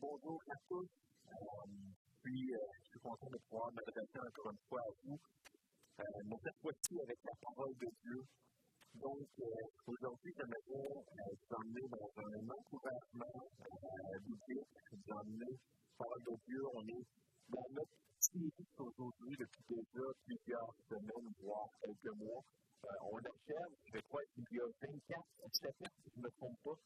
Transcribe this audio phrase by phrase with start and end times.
[0.00, 0.88] bonjour à tous.
[1.26, 1.32] Euh,
[2.22, 5.18] puis, euh, je suis content de pouvoir m'adresser encore une fois à vous.
[6.00, 8.20] Euh, mais cette fois-ci avec la parole de Dieu.
[8.94, 9.44] Donc, euh,
[9.86, 13.48] aujourd'hui, j'aimerais vous emmener dans un encouragement
[14.20, 15.52] biblique, vous emmener
[15.96, 16.62] parole de Dieu.
[16.74, 17.06] On est
[17.48, 22.42] dans notre série aujourd'hui depuis déjà plusieurs semaines, voire quelques mois.
[23.12, 25.24] on achève, je crois qu'il y a 24
[25.60, 26.76] chapitres, si je ne me trompe pas.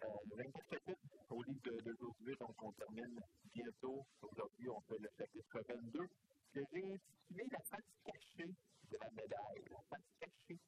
[0.00, 0.98] 24 chapitres
[1.30, 3.20] au livre d'aujourd'hui, donc on termine
[3.52, 4.06] bientôt.
[4.22, 6.06] Aujourd'hui, on fait le chapitre 22,
[6.52, 8.54] que j'ai intitulé La face cachée
[8.90, 9.64] de la médaille.
[9.70, 10.58] La face cachée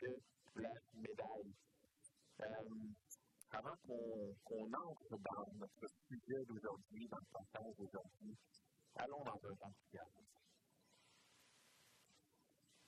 [0.00, 0.18] de
[0.56, 1.54] la médaille.
[2.40, 2.44] Euh,
[3.50, 8.36] avant qu'on entre dans notre sujet d'aujourd'hui, dans le passage d'aujourd'hui,
[8.96, 10.06] allons dans un temps de prière.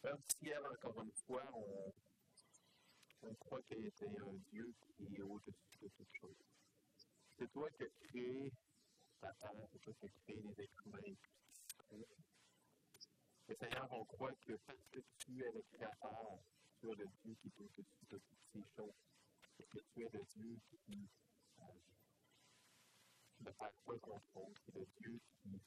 [0.03, 1.93] Père ciel, encore une fois, on,
[3.27, 6.37] on croit qu'il était un Dieu qui est au-dessus de toutes choses.
[7.39, 8.53] C'est toi qui as créé
[9.23, 11.17] la terre, c'est toi qui as créé les êtres humains.
[13.49, 16.39] Et Seigneur, on croit que parce que tu es le créateur,
[16.81, 18.95] tu es le Dieu qui est au-dessus de toutes ces choses.
[19.59, 21.09] Et que tu es le Dieu qui
[23.41, 25.61] ne perd pas le contrôle, qui est le Dieu qui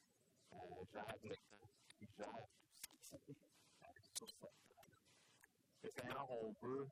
[0.52, 2.48] euh, gère le temps, qui gère
[2.82, 4.84] tout ce qui euh, sur cette terre.
[5.84, 6.88] Et Seigneur, on veut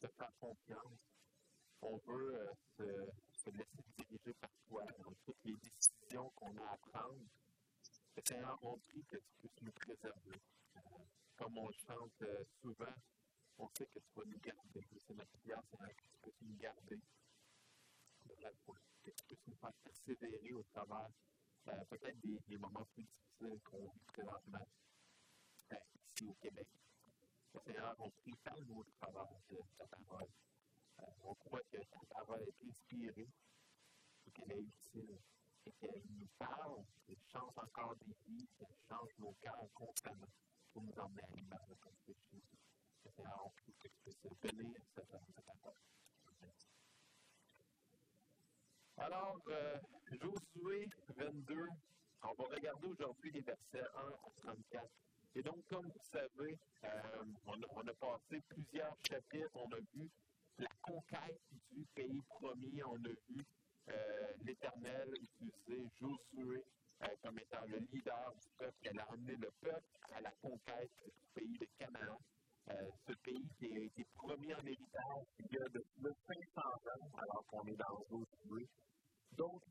[0.00, 0.98] te faire confiance.
[1.80, 6.72] On veut euh, se, se, laisser diriger par toi dans toutes les décisions qu'on a
[6.72, 7.20] à prendre.
[8.16, 10.40] Et Seigneur, on prie que tu puisses nous préserver.
[10.76, 10.80] Euh,
[11.36, 12.94] comme on chante euh, souvent,
[13.58, 14.86] on sait que tu vas nous garder.
[15.06, 19.56] C'est notre prière, Seigneur, que tu puisses nous garder de la que tu puisses nous
[19.56, 21.10] faire persévérer au travers
[21.90, 24.66] peut-être des, moments plus difficiles qu'on vit présentement
[25.70, 26.66] ici au Québec.
[27.60, 30.28] Seigneur, on prie, parle-nous au travers de ta parole.
[31.00, 33.28] Euh, on croit que ta parole est inspirée
[34.34, 35.18] qu'elle est utile
[35.66, 40.28] et qu'elle nous parle, qu'elle change encore des vies, qu'elle change nos cœurs constamment
[40.72, 42.42] pour nous emmener à l'image de ton péché.
[43.16, 44.42] Seigneur, on prie que tu puisses cette,
[44.94, 45.74] cette parole.
[48.96, 49.78] Alors, euh,
[50.10, 51.68] Josué 22,
[52.22, 55.03] on va regarder aujourd'hui les versets 1 à 34.
[55.36, 60.08] Et donc, comme vous savez, euh, on, a, passé plusieurs chapitres, on a vu
[60.58, 61.40] la conquête
[61.72, 63.44] du pays promis, on a vu
[63.88, 66.62] euh, l'Éternel utiliser Josué
[67.02, 70.90] euh, comme étant le leader du peuple, elle a amené le peuple à la conquête
[71.04, 72.18] du pays de Canaan.
[72.70, 76.14] Euh, ce pays qui a été promis en héritage il y a de plus de
[76.28, 78.68] 500 ans, alors qu'on est dans Josué.
[79.32, 79.62] Donc,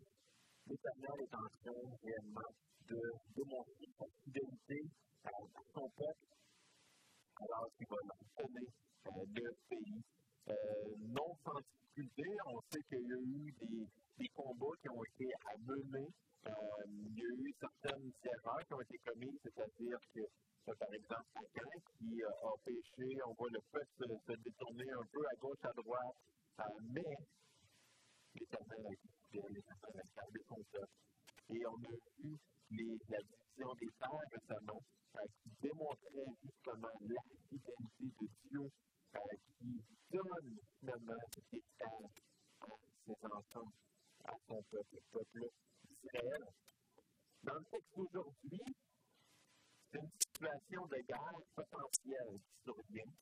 [0.68, 2.54] l'Éternel est en train réellement
[2.90, 3.02] de
[3.34, 4.84] démontrer sa fidélité
[5.74, 5.90] son
[7.40, 8.68] alors qu'il va leur donner
[9.08, 10.02] euh, le pays.
[10.50, 10.54] Euh,
[11.00, 11.38] non
[11.96, 13.54] difficulté, on sait qu'il y a eu
[14.18, 16.08] des, combats qui ont été à mener.
[16.48, 16.52] Euh,
[16.88, 20.22] il y a eu certaines erreurs qui ont été commises, c'est-à-dire que,
[20.66, 25.22] par exemple, Agan qui euh, a péché, on voit le peuple se, détourner un peu
[25.32, 26.16] à gauche, à droite,
[26.60, 27.16] euh, mais
[28.36, 30.88] l'Éternel a gardé son peuple.
[31.50, 32.38] Et on a vu
[32.72, 33.20] les, la
[33.54, 34.82] division des terres récemment,
[35.44, 37.68] qui démontrait justement la fidélité
[38.00, 38.72] de Dieu
[39.60, 42.24] qui donne finalement cet héritage
[42.62, 42.68] à
[43.06, 43.72] ses enfants,
[44.26, 45.50] à son peuple, le peuple
[45.84, 46.44] d'Israël.
[47.44, 48.62] Dans le texte d'aujourd'hui,
[49.92, 53.14] c'est une situation de guerre potentielle qui survient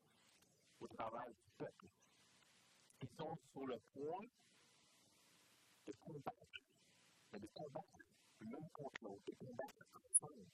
[0.80, 1.88] au travers du peuple.
[3.02, 4.26] Ils sont sur le point
[5.88, 6.62] de combattre,
[7.34, 8.11] de combattre
[8.46, 10.46] l'un contre l'autre, de combattre ensemble.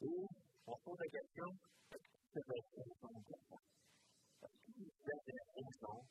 [0.00, 0.26] Et
[0.66, 1.48] on pose la question,
[1.92, 3.24] est-ce c'est vrai ensemble
[4.40, 6.04] Parce que vous avez la raison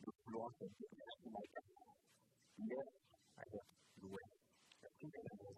[0.00, 2.76] de vouloir se dire que la
[3.36, 3.44] à
[4.00, 4.34] l'ouest.
[4.82, 5.50] Est-ce raison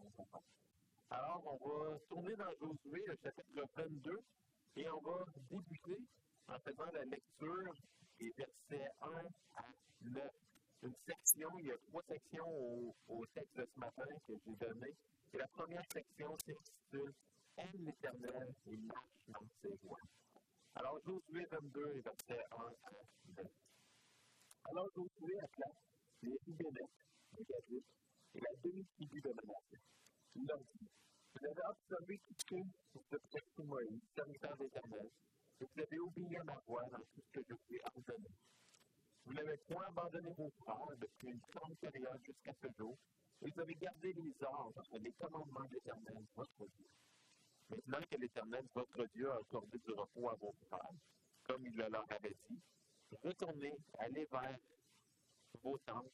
[1.13, 4.13] alors, on va tourner dans Josué, le chapitre 22,
[4.77, 5.99] et on va débuter
[6.49, 7.75] en faisant la lecture
[8.19, 9.07] des versets 1
[9.57, 9.63] à
[10.01, 10.42] 9
[10.83, 14.57] une section, il y a trois sections au, au texte de ce matin que j'ai
[14.57, 14.89] donné.
[15.33, 17.13] Et la première section s'intitule
[17.57, 20.01] Aime l'Éternel et marche dans ses voies.
[20.75, 22.91] Alors, Josué 22, verset 1 à
[23.37, 23.47] 9.
[24.71, 25.67] Alors, Josué appela
[26.23, 27.05] les Rubénettes,
[27.39, 27.87] les Gadites
[28.35, 29.79] et la demi-tribu de Manassé.
[30.35, 30.89] Il leur dit
[31.35, 35.09] Vous avez observé tout ce que vous êtes sous Moïse, serviteur d'Éternel,
[35.61, 38.29] et vous avez obéi à ma voix dans tout ce que je vous ai ordonné.
[39.25, 42.97] Vous n'avez point abandonné vos frères depuis une grande période jusqu'à ce jour,
[43.41, 46.87] vous avez gardé les ordres et les commandements de l'Éternel, votre Dieu.
[47.71, 50.91] Maintenant que l'Éternel, votre Dieu, a accordé du repos à vos frères,
[51.45, 52.61] comme il le leur avait dit,
[53.23, 54.59] retournez, allez vers
[55.63, 56.13] vos tentes,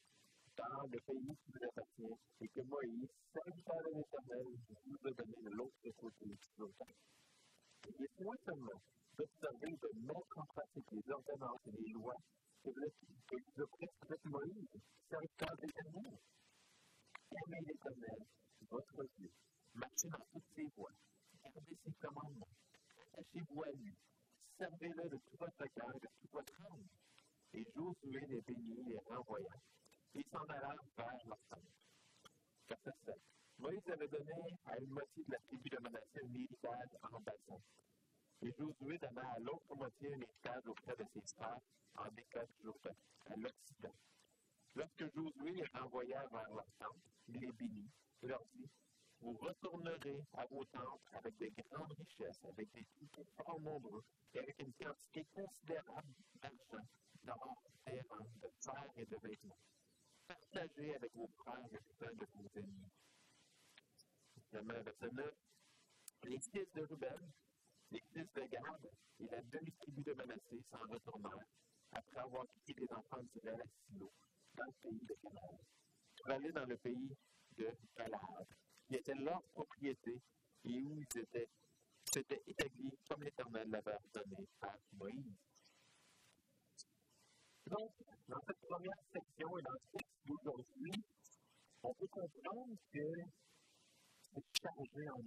[0.57, 4.47] dans le pays qui vous appartient, et que Moïse, serviteur de l'Éternel,
[4.87, 6.37] vous a donné de l'autre côté du.
[7.89, 8.83] Et moi seulement
[9.17, 12.17] d'observer, de mettre en pratique les ordonnances et les lois
[12.73, 14.69] prescrites Moïse,
[15.09, 16.19] serviteur de l'Éternel.
[17.31, 18.21] Aimez l'Éternel,
[18.71, 19.31] votre Dieu,
[19.75, 20.93] marchez dans toutes ses voies,
[21.43, 22.49] gardez ses commandements,
[23.13, 23.95] attachez-vous à lui,
[24.59, 26.89] servez-le de tout votre cœur de toute votre âme.
[27.55, 29.55] Et Josué les bénit, les renvoya.
[30.15, 31.73] Ils s'en allèrent vers leur tente.
[32.69, 33.15] Verset 7.
[33.59, 34.33] Moïse avait donné
[34.67, 37.61] à une moitié de la tribu de Manassé un héritage en bassin.
[38.43, 41.61] Et Josué donna à l'autre moitié un héritage auprès de ses frères
[41.97, 42.09] en
[42.63, 42.95] Jourdain,
[43.27, 43.95] à l'Occident.
[44.75, 47.91] Lorsque Josué les renvoya vers leur tente, il les bénit
[48.23, 48.69] leur dit
[49.21, 54.05] vous retournerez à vos tentes avec de grandes richesses, avec des troupeaux fort nombreux
[54.35, 56.87] et avec une quantité considérable d'argent,
[57.25, 59.59] d'or, de fer et de vêtements.
[60.27, 62.93] Partagez avec vos frères et les de vos ennemis.
[64.51, 65.35] Finalement, verset 9.
[66.25, 67.33] Les fils de Ruben,
[67.91, 68.91] les fils de Gad
[69.21, 71.47] et la demi-tribu de Manassé s'en retournèrent
[71.93, 74.13] après avoir quitté les enfants d'Israël à Silo,
[74.55, 75.59] dans le pays de Canaan,
[76.17, 77.17] pour aller dans le pays
[77.57, 78.47] de Galade
[78.87, 80.21] qui était leur propriété
[80.65, 81.49] et où ils étaient,
[82.05, 85.37] s'étaient établis comme l'Éternel l'avait ordonné à Moïse.
[87.67, 87.93] Donc,
[88.29, 91.05] dans cette première section et dans le texte d'aujourd'hui,
[91.83, 93.01] on peut comprendre que
[94.35, 95.23] c'est chargé en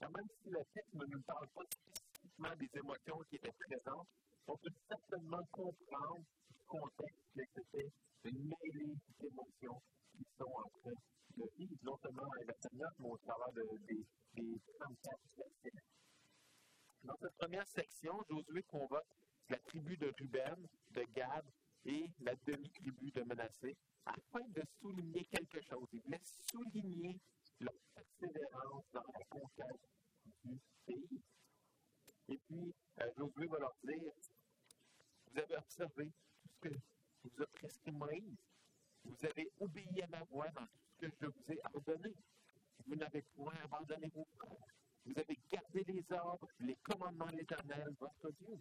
[0.00, 4.08] même si le texte ne nous parle pas spécifiquement des émotions qui étaient présentes,
[4.46, 7.90] on peut certainement comprendre du contexte que c'était
[8.24, 8.52] une
[9.20, 9.82] d'émotions
[10.12, 10.92] qui sont en train
[11.36, 14.04] de vivre, non seulement à Seigneur, mais au travers de, des,
[14.34, 15.78] des 34 versets.
[17.04, 19.06] Dans cette première section, Josué convoque
[19.48, 21.44] la tribu de Ruben, de Gad
[21.84, 25.86] et la demi-tribu de Manassé afin de souligner quelque chose.
[25.92, 26.20] Il voulait
[26.50, 27.20] souligner
[27.60, 29.80] leur persévérance dans la conquête
[30.44, 31.22] du pays.
[32.28, 34.12] Et puis, euh, Josué va leur dire,
[35.30, 36.74] vous avez observé tout ce que
[37.24, 38.36] vous a prescrit Moïse.
[39.04, 42.14] Vous avez obéi à ma voix dans tout ce que je vous ai ordonné.
[42.86, 44.74] Vous n'avez point abandonné vos frères.
[45.04, 48.58] Vous avez gardé les ordres, les commandements de l'Éternel, votre Dieu.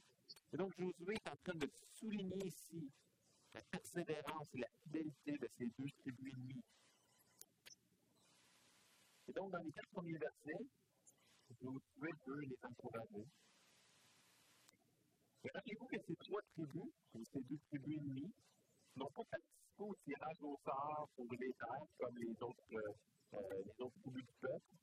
[0.53, 2.91] Et donc, Josué est en train de souligner ici
[3.53, 6.63] la persévérance et la fidélité de ces deux tribus ennemies.
[9.27, 10.66] Et donc, dans les quatre premiers versets,
[11.62, 13.25] Josué veut les encourager.
[15.44, 18.33] Et rappelez-vous que ces trois tribus, ou ces deux tribus ennemies,
[18.95, 23.83] n'ont pas participé au tirage au sort pour les terres comme les autres, euh, les
[23.83, 24.74] autres tribus du peuple.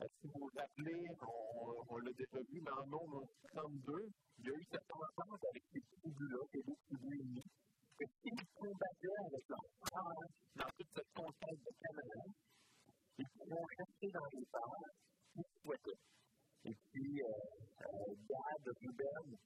[0.00, 3.22] Euh, si vous vous rappelez, on, on l'a déjà vu, mais en nombre
[3.54, 7.50] 32, il y a eu cette entente avec ces tribus-là, ces deux tribus ennemies,
[7.98, 9.62] que s'ils combattaient avec leur
[10.56, 12.22] dans toute cette conquête de Canada,
[13.18, 14.90] ils pourront rester dans les terres
[15.32, 16.00] s'ils souhaitaient.
[16.64, 17.26] Et puis, euh,
[17.82, 19.36] euh, Gad, Ruben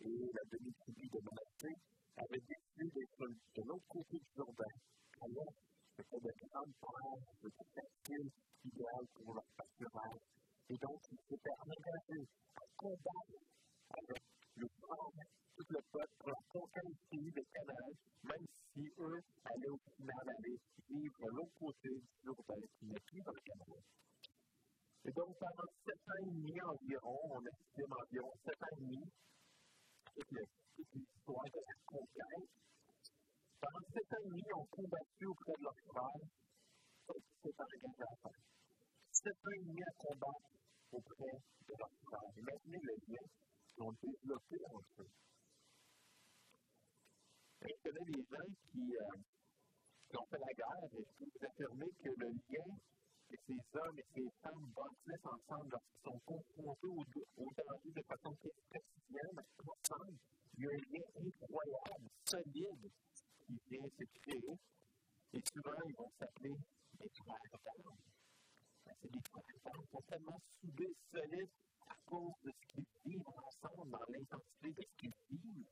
[0.00, 1.74] et la demi-tribu de Manassé
[2.16, 4.74] avait décidé d'être de l'autre côté du Jourdain.
[5.20, 5.52] Alors,
[5.96, 8.30] c'était de grandes terres, de facile,
[8.64, 10.20] idéal pour leur pâturage.
[10.70, 12.26] Et donc, ils s'étaient engagés
[12.56, 13.44] à combattre
[13.90, 14.22] avec
[14.56, 15.24] le peuple,
[15.56, 17.90] tout le peuple, pour conquête du pays de Canaan,
[18.22, 20.56] même si eux allaient au final aller
[20.88, 23.80] vivre de l'autre côté du n'est plus dans le Canada.
[25.04, 29.02] Et donc, pendant sept ans et demi environ, on estime environ sept ans et demi,
[30.14, 32.50] toute l'histoire de la conquête.
[33.60, 36.24] Pendant sept ans et demi, ils ont combattu auprès de leur frère,
[37.04, 38.42] ce qui s'est engagé à faire.
[39.12, 40.50] Sept ans et demi à combattre
[40.92, 42.30] auprès de leur frère.
[42.38, 43.24] Imaginez le lien
[43.74, 45.06] qu'ils ont développé eux.
[47.62, 49.16] Je connais des gens qui, euh,
[50.10, 52.76] qui ont fait la guerre et peux vous affirmer que le lien
[53.28, 58.02] que ces hommes et ces femmes bâtissent ensemble lorsqu'ils sont confrontés aux, aux dangers de
[58.02, 60.18] façon quotidienne, ensemble,
[60.56, 62.90] il y a un lien incroyable, solide,
[63.40, 64.54] qui vient se créer.
[65.32, 66.54] Et souvent, ils vont s'appeler
[67.00, 67.96] des frères d'armes.
[68.84, 71.50] C'est des frères d'armes qui sont tellement soudés, solides
[71.86, 75.66] à cause de ce qu'ils vivent ensemble, dans l'intensité de ce qu'ils vivent.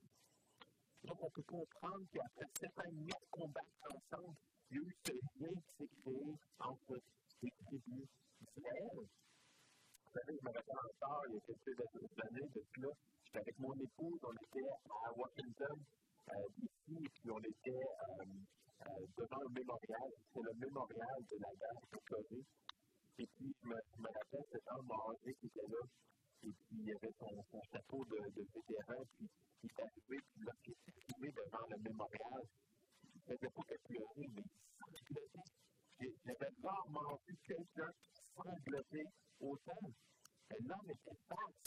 [1.04, 4.36] Donc, on peut comprendre qu'après sept ans et de combattre ensemble,
[4.70, 7.00] il y a eu ce lien qui s'est créé entre
[7.42, 8.08] les tribus
[8.40, 8.96] d'Israël.
[8.96, 11.80] Vous savez, je me rappelle encore, il y a quelques
[12.22, 12.88] années de cela,
[13.24, 14.68] j'étais avec mon épouse, on était
[15.04, 15.76] à Washington,
[16.30, 18.24] euh, ici, et puis on était euh,
[18.86, 20.10] euh, devant le mémorial.
[20.32, 22.44] C'est le mémorial de la guerre de Corée.
[23.18, 25.82] Et puis, je me, je me rappelle cet homme âgé qui était là,
[26.44, 29.28] et puis il y avait son, son de, de vétéran, puis
[29.62, 34.28] il est arrivé, puis lorsqu'il s'est arrivé devant le mémorial, ne faisait pas que pleurer,
[34.34, 34.42] mais.
[36.24, 37.90] J'avais rarement vu quelqu'un
[38.34, 39.04] sangloter
[39.40, 39.86] autant.
[40.60, 41.62] L'homme était face,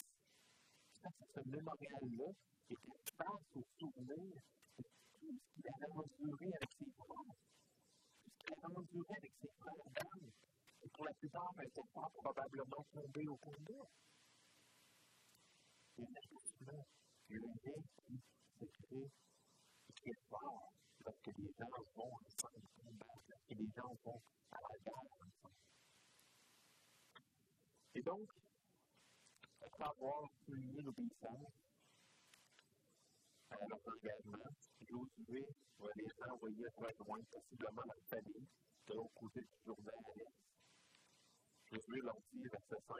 [1.02, 2.30] face à ce mémorial-là,
[2.68, 4.34] était face au souvenir
[4.78, 7.34] de tout ce qu'il avait enduré avec ses frères,
[8.20, 10.30] tout ce qu'il avait enduré avec ses frères d'âme.
[10.82, 13.88] Et pour la plupart, ben, ses frères probablement tombés au combat.
[15.98, 16.84] Et là,
[17.28, 18.20] le lien qui
[18.58, 19.10] se crée,
[19.96, 20.72] qui est fort,
[21.04, 24.20] parce que les gens vont ensemble combattre, et les gens vont
[24.52, 25.54] à la guerre ensemble.
[27.94, 28.28] Et donc,
[29.62, 31.52] après avoir souligné l'obéissance
[33.50, 34.50] à leur engagement,
[34.88, 35.46] Josué
[35.78, 38.46] va les envoyer rejoindre possiblement leur famille
[38.86, 40.55] de l'autre côté du Jourdain à l'est.
[41.70, 42.96] Josué leur dit, verset 5,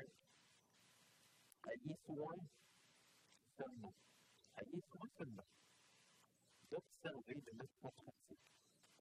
[1.72, 2.34] Ayez soin
[3.56, 3.94] seulement,
[4.56, 5.46] ayez soin seulement
[6.70, 8.40] d'observer de mettre en pratique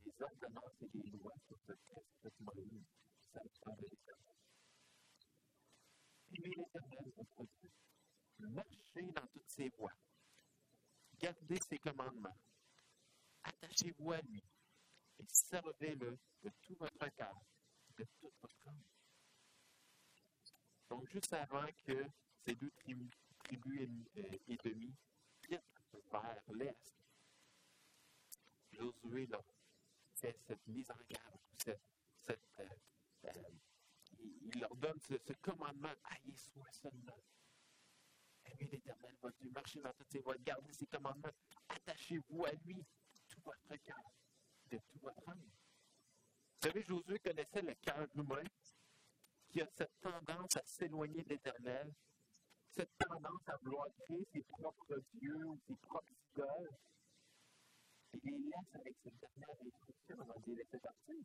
[0.04, 2.86] les ordonnances et les lois sur ce texte de Moïse,
[3.34, 4.36] serviteur de l'Éternel.
[6.32, 7.72] Aimez l'Éternel, votre Dieu.
[8.40, 9.96] Marchez dans toutes ses voies.
[11.20, 12.38] Gardez ses commandements.
[13.44, 14.44] Attachez-vous à lui
[15.20, 17.40] et servez-le de tout votre cœur,
[17.98, 18.95] de toute votre âme.
[20.90, 22.06] Donc, juste avant que
[22.46, 23.12] ces deux tribus,
[23.44, 24.96] tribus et demi
[25.42, 25.62] quittent
[26.12, 26.96] vers l'Est,
[28.72, 29.44] Josué leur
[30.16, 31.80] fait cette mise en garde,
[32.30, 33.32] euh, euh,
[34.54, 37.20] il leur donne ce, commandement, ayez soin seulement.
[38.46, 41.32] Aimez l'Éternel, votre Dieu, marchez dans toutes ses voies, gardez ses commandements,
[41.70, 42.86] attachez-vous à lui,
[43.28, 44.12] tout votre cœur,
[44.70, 45.42] de tout votre âme.
[45.42, 48.44] Vous savez, Josué connaissait le cœur humain
[49.56, 51.90] qui a cette tendance à s'éloigner de l'Éternel,
[52.72, 56.76] cette tendance à vouloir créer ses propres dieux ou ses propres idoles.
[58.16, 61.16] Il les laisse avec cette dernière instruction avant de les laisser partir.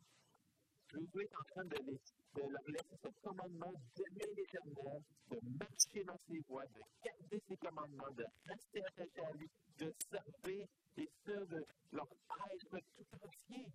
[0.87, 1.99] Josué est en train de, les,
[2.35, 7.57] de leur laisser ce commandement d'aimer l'Éternel, de marcher dans ses voies, de garder ses
[7.57, 13.67] commandements, de rester attaché à lui, de servir et ce, de leur être tout entier.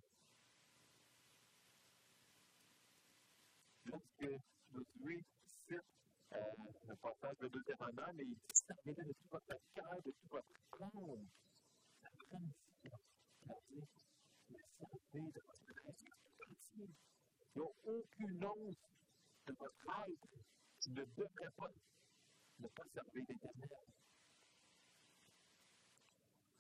[3.87, 5.81] Lorsque Josué cite
[6.33, 6.41] euh,
[6.89, 11.27] le passage de Deutéronome, et il dit de tout votre cœur, de tout votre âme.
[12.03, 12.91] Ça prend ici,
[13.39, 13.87] c'est-à-dire,
[14.81, 16.13] le servir de votre être entier.
[17.55, 18.77] Il n'y a aucune once
[19.47, 19.87] de votre
[20.81, 21.71] qui ne devrait pas
[22.59, 23.69] ne pas servir l'Éternel.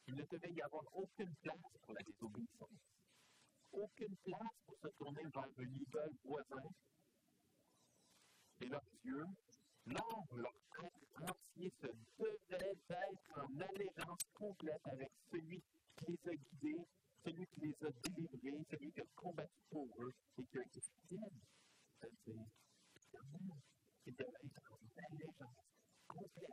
[0.08, 2.80] Il ne devait y avoir aucune place pour la désobéissance,
[3.72, 6.68] aucune place pour se tourner vers un idole voisin.
[8.60, 9.24] Et leur Dieu,
[9.86, 11.86] non, leur être entier se
[12.18, 15.62] devait être en allégeance complète avec celui
[15.96, 16.86] qui les a guidés,
[17.24, 20.80] celui qui les a délivrés, celui qui a combattu pour eux et qui a été
[20.80, 21.40] fidèle.
[22.00, 22.46] C'est-à-dire,
[24.06, 24.78] il devait être en
[25.12, 25.66] allégeance
[26.08, 26.50] complète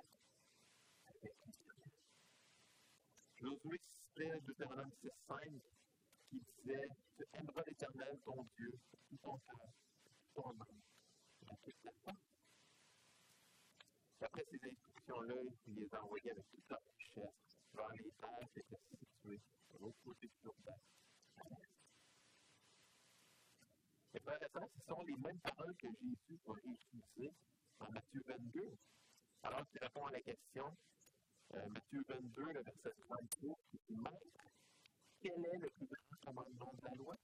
[1.07, 1.89] avec l'éternel.
[3.37, 3.79] Josué
[4.15, 5.61] Deutéronome 6.5
[6.29, 8.71] qui disait Tu aimeras l'éternel, ton Dieu,
[9.09, 9.69] tout ton cœur,
[10.35, 10.81] ton âme,
[11.43, 12.17] de toute ta force.
[14.21, 15.35] Après ces instructions-là,
[15.67, 19.77] il les a envoyées avec toute leur richesse vers les terres qui étaient situées de
[19.79, 20.77] l'autre côté du Jourdain.
[24.13, 27.33] Et et sœurs, ce sont les mêmes paroles que Jésus va utiliser
[27.79, 28.77] en Matthieu 22.
[29.43, 30.77] Alors qu'il répond à la question,
[31.55, 34.49] euh, Matthieu 22, le verset 33, qui dit Maître,
[35.19, 37.17] quel est le plus grand commandement de la loi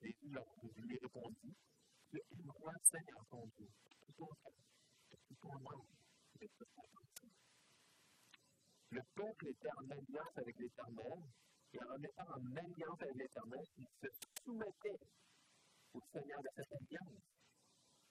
[0.00, 0.30] Jésus
[0.76, 1.54] lui répondit
[2.10, 3.68] Tu aimeras Seigneur ton Dieu.
[8.90, 11.18] Le peuple était en alliance avec l'Éternel,
[11.72, 14.08] et en étant en alliance avec l'Éternel, il se
[14.44, 15.00] soumettait
[15.94, 17.22] au Seigneur de cette alliance,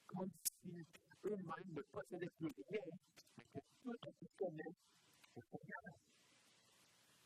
[0.08, 0.72] comme si
[1.26, 2.92] eux-mêmes ne possédaient plus rien,
[3.38, 4.76] mais que tout appartenait
[5.36, 5.96] au Seigneur.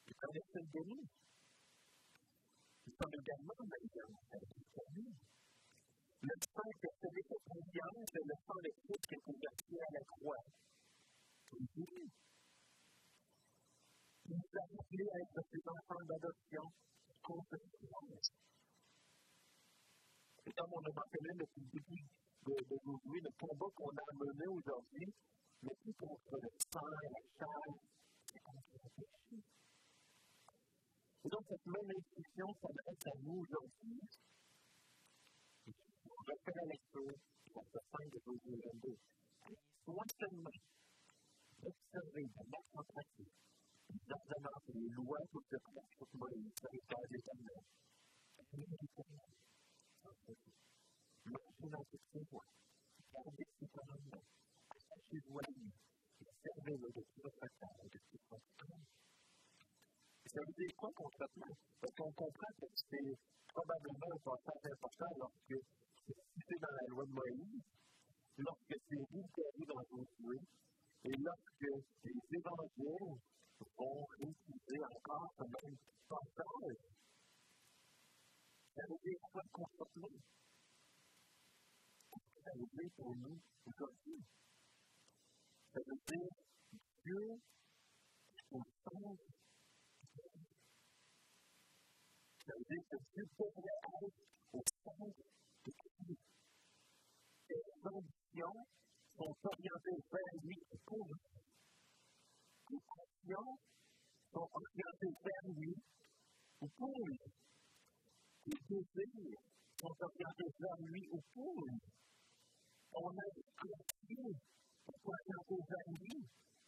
[0.07, 1.01] Ils connaissaient le béni.
[2.85, 5.13] Ils sont également en alliance avec l'Éternel.
[6.21, 9.79] Le sang que celui qui est alliance est le sang de Christ qui est versé
[9.79, 10.43] à la croix.
[11.55, 12.09] Il
[14.27, 16.63] nous a appelés à être ses enfants d'adoption
[17.23, 17.67] contre le
[20.45, 22.03] Et comme on a mentionné depuis le début
[22.43, 25.13] d'aujourd'hui, le combat qu'on a mené aujourd'hui
[25.63, 27.63] n'est plus contre le sang et la chair,
[28.33, 29.39] mais contre le péché.
[31.23, 34.01] Et donc, cette même instruction s'adresse à nous aujourd'hui.
[36.29, 37.17] Je fais la lecture
[37.51, 38.93] pour ce 5 de Josué 22.
[39.81, 40.53] Soyez seulement
[41.57, 43.33] d'observer, de mettre en pratique
[43.89, 46.53] les ordonnances et les lois pour se prendre pour Moïse,
[46.85, 47.17] gardez
[54.69, 55.73] attachez-vous à lui,
[56.21, 57.97] et servez-le de tout votre et de
[62.13, 63.17] comprend que c'est
[63.49, 64.19] probablement un
[64.69, 65.09] important
[66.49, 67.61] c'est dans la loi de Moïse,
[68.37, 70.39] lorsque c'est réitéré dans Josué,
[71.05, 71.69] et lorsque
[72.03, 73.17] les évangiles
[73.77, 75.77] vont réutiliser encore ce même
[76.09, 76.77] passage.
[78.75, 80.07] Ça veut dire quoi concrètement?
[82.09, 84.19] Qu'est-ce que ça veut dire pour nous aujourd'hui?
[85.71, 86.29] Ça veut dire
[87.05, 87.25] Dieu
[88.51, 89.23] au centre
[92.45, 94.13] Ça veut dire que Dieu devrait être
[94.53, 95.05] au centre
[95.65, 96.38] de tout.
[97.81, 98.67] Ambitions
[99.15, 101.15] sont orientées vers lui pour lui.
[102.69, 103.57] Les passions
[104.33, 105.73] sont orientées vers lui
[106.59, 107.19] ou pour lui.
[108.45, 109.39] Désirs
[109.79, 111.79] sont orientés vers lui ou pour lui.
[112.91, 113.69] On a pour.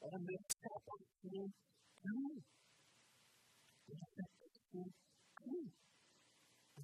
[0.04, 0.36] On ne
[1.22, 1.52] plus.
[3.90, 4.92] On s'appartient
[5.36, 5.72] plus.
[6.78, 6.82] On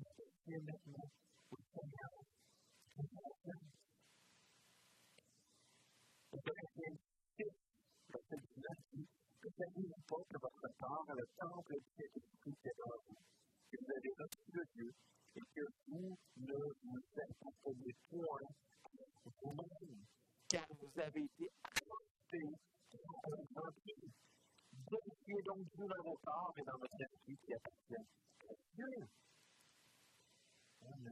[0.59, 1.09] maintenant
[1.51, 2.17] au Seigneur.
[6.47, 7.43] 6,
[8.09, 9.07] verset 19 dit
[9.43, 13.17] Ne savez-vous pas que votre corps le temple du Saint-Esprit qui est vous,
[13.69, 14.93] que vous avez reçu de Dieu
[15.35, 18.47] et que vous ne vous appartenez point
[19.43, 20.05] vous-même,
[20.49, 22.55] car vous avez été achetés
[22.91, 24.11] par un grand prix.
[24.89, 28.87] Vérifiez donc Dieu dans vos corps et dans votre esprit qui appartient à Dieu.
[30.79, 31.11] On ne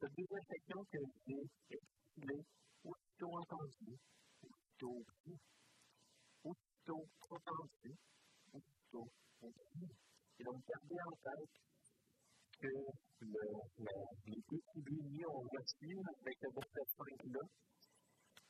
[0.00, 1.42] cette deuxième section que j'ai
[1.76, 2.44] intitulée
[2.82, 3.98] Aussitôt entendu,
[4.42, 5.04] aussitôt
[6.42, 7.04] aussitôt
[8.54, 9.08] aussitôt.
[10.38, 11.52] Et donc, gardez en tête
[12.58, 13.44] que le,
[13.76, 13.92] le,
[16.24, 17.44] avec le verset 5 là.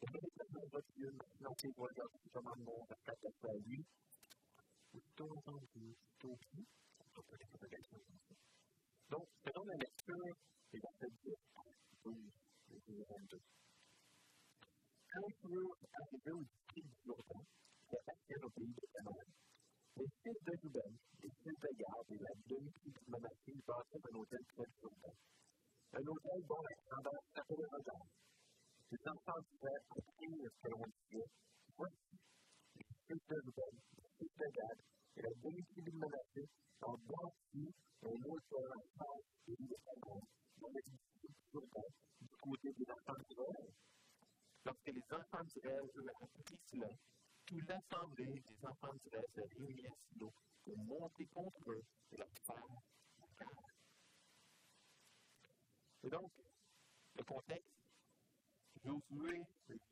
[0.02, 3.84] Et bien, les ont reçu dans ces voyages qui commandent mon verset à lui.
[4.94, 6.38] Aussitôt entendu, aussitôt
[7.00, 7.80] aussitôt entendu.
[9.10, 10.22] Donc, selon la lecture
[10.70, 11.62] des versets 10 à
[12.04, 12.14] 12
[12.70, 13.42] et 22.
[15.10, 15.26] Quand
[16.30, 17.42] au district du Jourdain,
[17.90, 18.86] qui appartient au pays de
[19.98, 23.10] les fils de Ruben, les fils de Gad et la demi-tribu de
[25.90, 27.20] un hôtel dont la grandeur.
[28.92, 29.42] Les enfants
[30.38, 30.54] les
[33.26, 33.74] de Ruben,
[34.20, 34.30] les
[35.16, 36.48] et la de Manassé
[36.82, 39.68] ont bâti un hôtel en face du
[41.52, 41.86] Jourdain
[42.20, 43.72] du côté des enfants d'Israël.
[44.64, 46.88] Lorsque les enfants d'Israël eurent cela,
[47.46, 50.32] toute l'assemblée des enfants d'Israël se réunit à Silo
[50.64, 52.56] pour monter contre eux et leur faire
[53.18, 53.70] la guerre.
[56.02, 56.30] Et donc,
[57.16, 57.79] le contexte,
[58.84, 59.42] Josué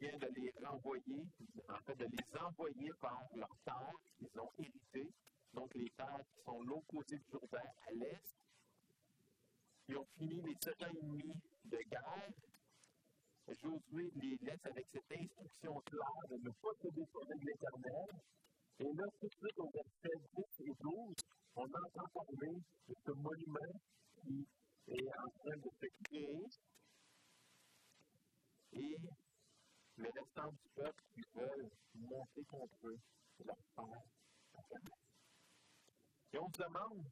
[0.01, 1.27] vient de les renvoyer,
[1.68, 5.12] en fait de les envoyer par leur terre qu'ils ont hérité,
[5.53, 8.35] donc les terres qui sont côté du Jourdain à l'est,
[9.88, 11.33] ils ont fini les sept ans et demi
[11.64, 12.33] de guerre.
[13.62, 18.07] Josué les laisse avec cette instruction claire de ne pas se détourner de l'Éternel.
[18.81, 21.14] Et là, tout de suite, au verset 10 et 12,
[21.57, 22.57] on entend parler
[22.88, 23.81] de ce monument
[24.20, 24.46] qui
[24.88, 26.44] est en train de se créer.
[28.72, 28.96] Et
[29.96, 32.98] les restants du peuple qui veulent monter contre eux
[33.44, 33.57] leur.
[36.33, 37.07] Et on se demande,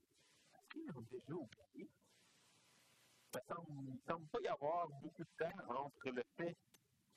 [0.55, 1.91] est-ce qu'ils ont déjà oublié?
[3.35, 6.57] Il ne semble pas y avoir beaucoup de temps entre le fait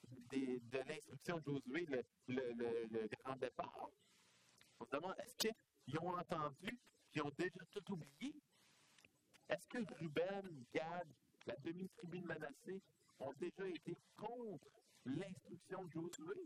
[0.10, 3.90] de l'instruction de Josué, le, le, le, le, grand départ.
[4.80, 6.80] On se demande, est-ce qu'ils ont entendu,
[7.12, 8.34] qu'ils ont déjà tout oublié?
[9.50, 11.08] Est-ce que Ruben, Gad,
[11.46, 12.82] la demi-tribu de Manassé?
[13.20, 14.68] Ont déjà été contre
[15.06, 16.44] l'instruction de Josué?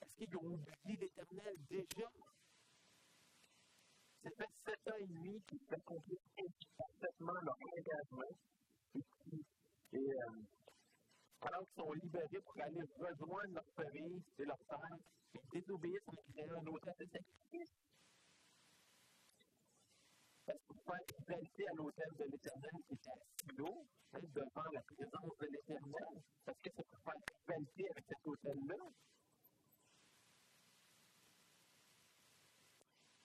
[0.00, 2.08] Est-ce qu'ils ont oublié l'Éternel déjà?
[4.22, 6.18] Ça fait sept ans et demi qu'ils accomplissent
[6.76, 8.38] parfaitement leur engagement
[8.94, 10.42] et euh,
[11.40, 14.98] alors qu'ils sont libérés pour aller rejoindre leur famille et leur terre,
[15.34, 17.18] ils désobéissent en créant un hôtel de.
[20.84, 24.82] Parce que faire fidélité à l'hôtel de l'Éternel qui était à Silo, hein, devant la
[24.82, 26.14] présence de l'Éternel,
[26.44, 28.82] parce que c'est pour faire rivalité avec cet hôtel-là.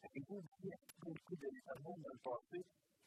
[0.06, 2.60] Avez-vous oublié la fidélité de l'Éternel dans le passé,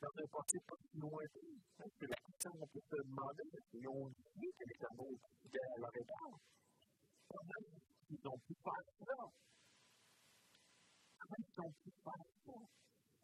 [0.03, 1.51] dans un passé pas si lointain?
[1.79, 5.15] C'est la question qu'on peut se demander, ils ont oublié que l'Éternel
[5.47, 6.37] était à leur égard.
[8.11, 9.15] Ils ont pu faire ça.
[11.21, 12.59] Comment ils ont pu faire ça?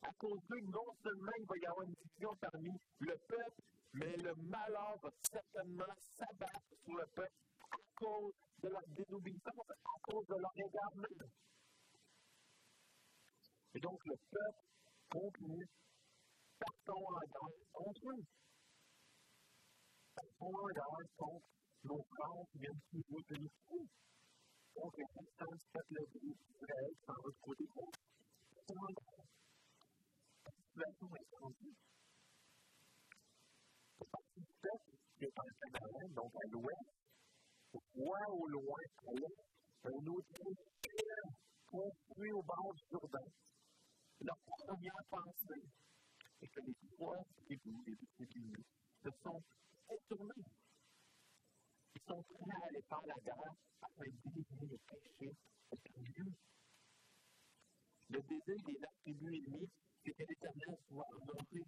[0.02, 3.62] À cause d'eux, non seulement il va y avoir une division parmi le peuple,
[3.94, 7.38] mais le malheur va certainement s'abattre sur le peuple
[7.72, 8.32] à cause
[8.62, 11.30] de leur désobéissance, à cause de leur égarement.
[13.74, 14.62] Et donc le peuple
[15.10, 15.68] continue,
[16.58, 18.24] partons en guerre contre eux.
[20.14, 21.46] Partons en guerre contre
[21.84, 23.86] nos frères qui viennent toujours de nous.
[24.76, 27.64] Donc les instances le d'Israël sans l'autre côté.
[30.76, 31.24] Situation est
[33.96, 36.92] C'est parti du peuple qui est en Canaan, donc à l'ouest,
[37.72, 39.40] on voit au loin, à l'est,
[39.84, 40.52] un hôtel
[41.64, 43.24] construit au bord du Jourdain.
[44.20, 45.64] Leur première pensée
[46.42, 48.64] est que les trois tribus, les deux tribus,
[49.02, 49.40] se sont
[49.88, 50.44] détournés.
[51.94, 55.32] Ils sont prêts à aller faire la guerre afin d'éliminer le péché
[55.72, 56.32] de mieux.
[58.10, 59.70] Le désir des neuf tribus ennemies,
[60.12, 61.64] que l'Éternel soit honoré,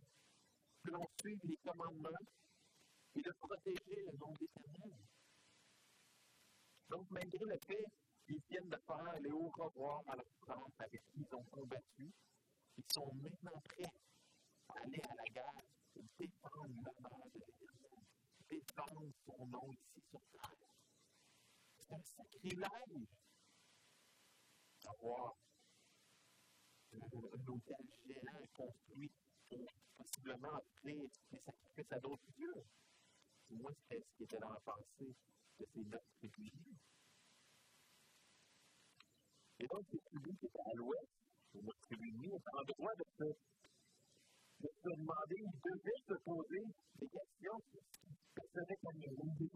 [0.84, 2.24] que l'on suive les commandements
[3.14, 4.96] et de protéger le nom de l'Éternel.
[6.90, 7.84] Donc, malgré le fait
[8.26, 12.12] qu'ils viennent de faire les hauts revoirs à leur frère avec qui ils ont combattu,
[12.76, 13.90] ils sont maintenant prêts
[14.68, 15.64] à aller à la guerre
[15.96, 18.04] et défendre l'honneur de l'Éternel,
[18.48, 20.54] défendre son nom ici sur terre.
[21.76, 23.08] C'est un sacrilège
[24.82, 25.34] d'avoir
[27.02, 29.10] un hôtel géant construit
[29.48, 29.58] pour
[29.96, 32.62] possiblement offrir des sacrifices à d'autres dieux.
[33.50, 35.14] Moi, c'était ce qui était dans la pensée
[35.58, 36.52] de ces neuf tribus.
[39.60, 41.08] Et donc, ces tribus qui étaient à l'ouest,
[41.54, 46.64] neuf tribus étaient en droit de se, de se demander, ils devaient se poser
[47.00, 49.48] des questions sur ce qui se passait comme une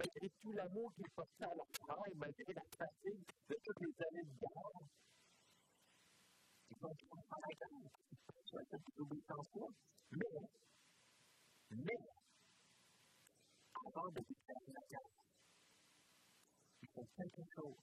[0.00, 4.24] malgré tout l'amour qu'ils portaient à leur frère, malgré la fatigue de toutes les années
[4.24, 4.80] de guerre,
[6.70, 7.90] ils ont toujours pas la guerre.
[10.12, 10.26] Mais,
[11.70, 11.98] mais,
[13.86, 15.10] avant de déclarer la guerre,
[16.82, 17.76] il faut quelque chose.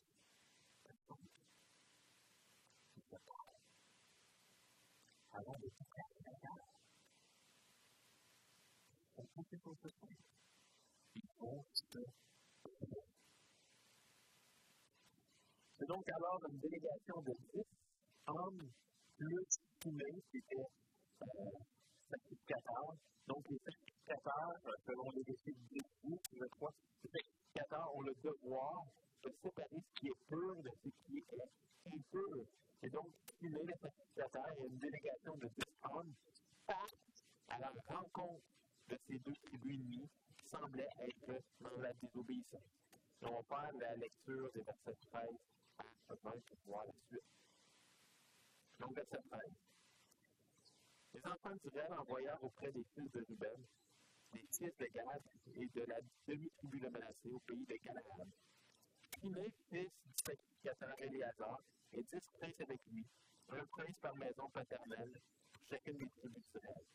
[5.32, 6.68] Avant de la.
[15.78, 17.62] C'est donc alors une délégation de 10
[18.28, 18.70] hommes
[19.18, 19.48] plus
[19.86, 20.56] humains qui étaient
[21.22, 21.26] euh,
[22.10, 22.94] sacrificateurs.
[23.28, 25.82] Donc les sacrificateurs, euh, selon les récits de
[26.34, 28.86] je crois, les sacrificateurs ont le devoir
[29.24, 32.46] de séparer ce qui est pur de ce qui est impur.
[32.84, 33.10] Et donc,
[33.42, 35.54] humains, les sacrificateurs et une délégation de 10
[35.84, 36.14] hommes
[36.68, 38.44] partent à la rencontre
[38.90, 40.10] de ces deux tribus ennemies
[40.48, 42.62] semblait être dans la désobéissance.
[43.22, 45.24] Et on faire la lecture des versets 13
[46.10, 47.24] à 20 pour voir la suite.
[48.80, 49.42] Donc, verset 13.
[51.14, 53.66] Les enfants d'Israël envoyèrent auprès des fils de Ruben,
[54.34, 55.22] des fils de Gad
[55.56, 58.28] et de la demi-tribu de Manassé au pays de Canaan.
[59.12, 61.60] Kiné, fils du sacrificateur Éléazar,
[61.94, 63.06] et dix princes avec lui,
[63.50, 65.20] un prince par maison paternelle
[65.54, 66.86] pour chacune des tribus d'Israël.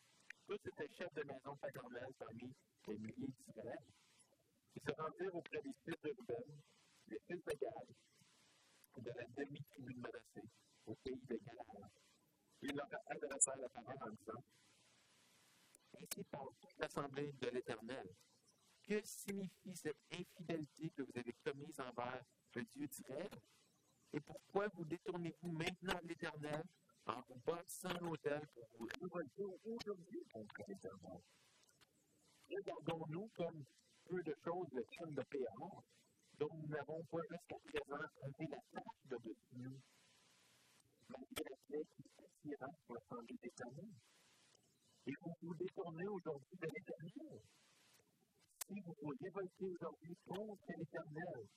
[0.53, 2.53] Tous étaient chefs de maison paternelle parmi
[2.87, 3.79] les milliers d'Israël.
[4.75, 6.61] Ils se rendirent auprès des fils de Ruben,
[7.07, 7.87] des fils de Gad,
[8.97, 10.43] de la demi-tribu de Manassé,
[10.85, 11.89] au pays de Canaan.
[12.61, 14.43] Ils leur adressèrent la parole en disant
[15.99, 18.07] Ainsi parle toute l'assemblée de l'Éternel.
[18.83, 23.31] Que signifie cette infidélité que vous avez commise envers le Dieu d'Israël?
[24.11, 26.63] Et pourquoi vous détournez-vous maintenant de l'Éternel
[27.05, 31.21] en vous bâtissant un hôtel pour vous révolter aujourd'hui contre l'Éternel?
[32.49, 33.63] Regardons-nous comme
[34.05, 35.83] peu de choses le crime de Péor,
[36.39, 39.79] dont nous n'avons pas jusqu'à présent enlevé la tâche de dessus nous,
[41.09, 43.93] malgré la paix qui s'attira pour l'Assemblée d'Éternel.
[45.05, 47.41] Et vous vous détournez aujourd'hui de l'Éternel.
[48.67, 51.47] Si vous vous révoltez aujourd'hui contre l'Éternel,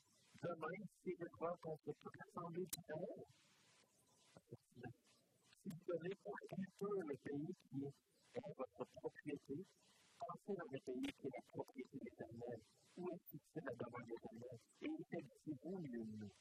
[0.42, 3.26] demain, il s'élèvera contre toute l'Assemblée d'Israël.
[5.66, 9.66] Si vous pour un peu le pays qui est votre propriété,
[10.16, 12.60] Pensez dans le pays qui est la propriété de l'Éternel.
[12.96, 14.58] Où est fixée la demeure de l'Éternel?
[14.82, 16.32] Et établissez-vous milieu de nous.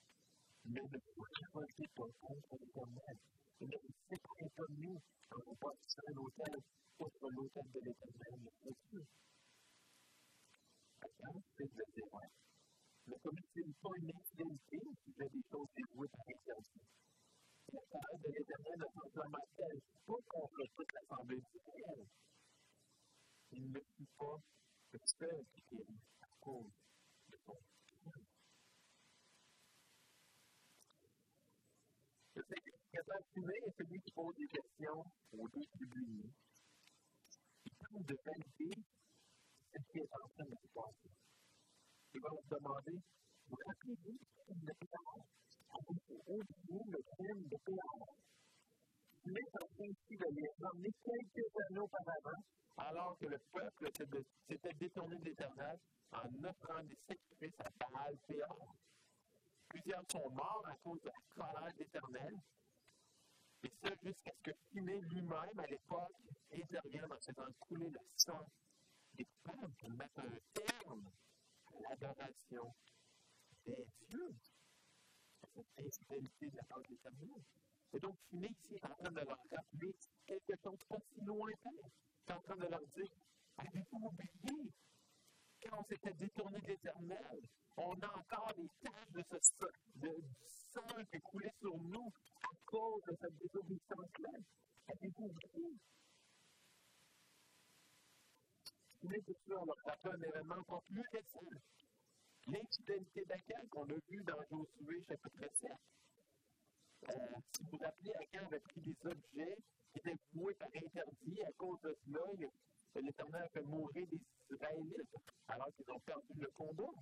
[0.65, 3.17] Ne vous révoltez pas contre l'Éternel.
[3.61, 6.61] Ne vous séparez pas de nous en vous bâtissant un hôtel
[6.99, 9.05] contre l'hôtel de l'Éternel, notre Dieu.
[11.01, 12.21] Chacun fait le dire,
[13.07, 16.85] ne commettez pas une infidélité vous avez des choses dévouées par interdit.
[17.73, 22.05] La parole de l'Éternel ne s'enflamma-t-elle pas contre toute l'assemblée d'Israël?
[23.51, 24.37] Il ne fut pas
[24.91, 26.71] le seul qui périt à cause
[27.29, 28.25] de son crime.
[32.35, 32.41] Que
[32.91, 36.29] Casal Fumé est celui qui pose des questions aux deux tribunaux.
[37.65, 38.75] Il tente de valider
[39.73, 41.11] ce qui est en train de se passer.
[42.13, 43.01] Il va leur demander
[43.47, 44.17] Vous rappelez-vous
[44.53, 45.25] de Péor
[46.27, 48.15] Oubliez le crime de Péor
[49.25, 50.15] Il est en train ici
[52.77, 53.91] alors que le peuple
[54.47, 55.77] s'était détourné de l'Éternel
[56.11, 58.75] en offrant des sacrifices à Baal Péor.
[59.69, 62.35] Plusieurs sont morts à cause de la colère de l'Éternel.
[63.63, 66.13] Et ça jusqu'à ce que Finé lui-même, à l'époque,
[66.53, 68.45] intervienne en faisant couler le sang
[69.15, 71.11] des femmes pour mettre un terme
[71.89, 72.73] l'adoration
[73.65, 74.35] des dieux,
[75.53, 77.41] cette infidélité de la part de l'Éternel.
[77.95, 79.95] Et donc, Finé ici est en train de leur rappeler
[80.27, 81.69] quelque chose pas si lointain.
[82.27, 83.09] Il est en train de leur dire
[83.57, 84.73] Avez-vous oublié
[85.63, 87.41] quand on s'était détourné de l'Éternel
[87.77, 89.65] On a encore des taches de ce
[90.73, 92.11] sang qui coulait sur nous
[92.43, 94.29] à cause de cette désobéissance-là?
[94.89, 95.77] Avez-vous oublié?
[99.03, 101.39] Mais c'est sûr, on leur un événement encore plus récent.
[102.47, 105.71] L'infidélité d'Akan qu'on a vu dans Josué chapitre 7.
[107.03, 107.13] Euh,
[107.51, 109.57] si vous vous rappelez, Akan avait pris des objets
[109.91, 111.43] qui étaient voués par interdit.
[111.43, 112.21] À cause de cela,
[112.95, 115.15] l'Éternel a fait mourir des Israélites
[115.47, 116.93] alors qu'ils ont perdu le combat.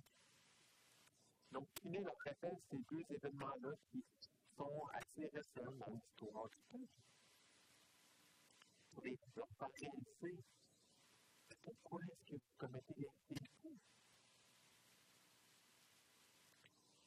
[1.52, 4.04] Donc, Kiné leur rappelle ces deux événements-là qui
[4.56, 7.00] sont assez récents dans l'histoire du peuple.
[9.02, 10.44] Les, leur faire réaliser
[11.62, 13.78] pourquoi est-ce que vous commettez des défauts?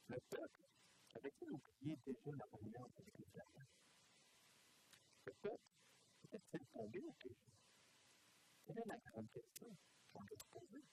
[0.08, 0.63] Le peuple
[1.15, 3.62] avait-il oublié déjà la alliance avec les Japon?
[5.26, 5.63] Le peuple
[7.01, 7.36] péché?
[8.65, 9.67] Quelle est la grande question
[10.12, 10.83] qu'on doit se poser?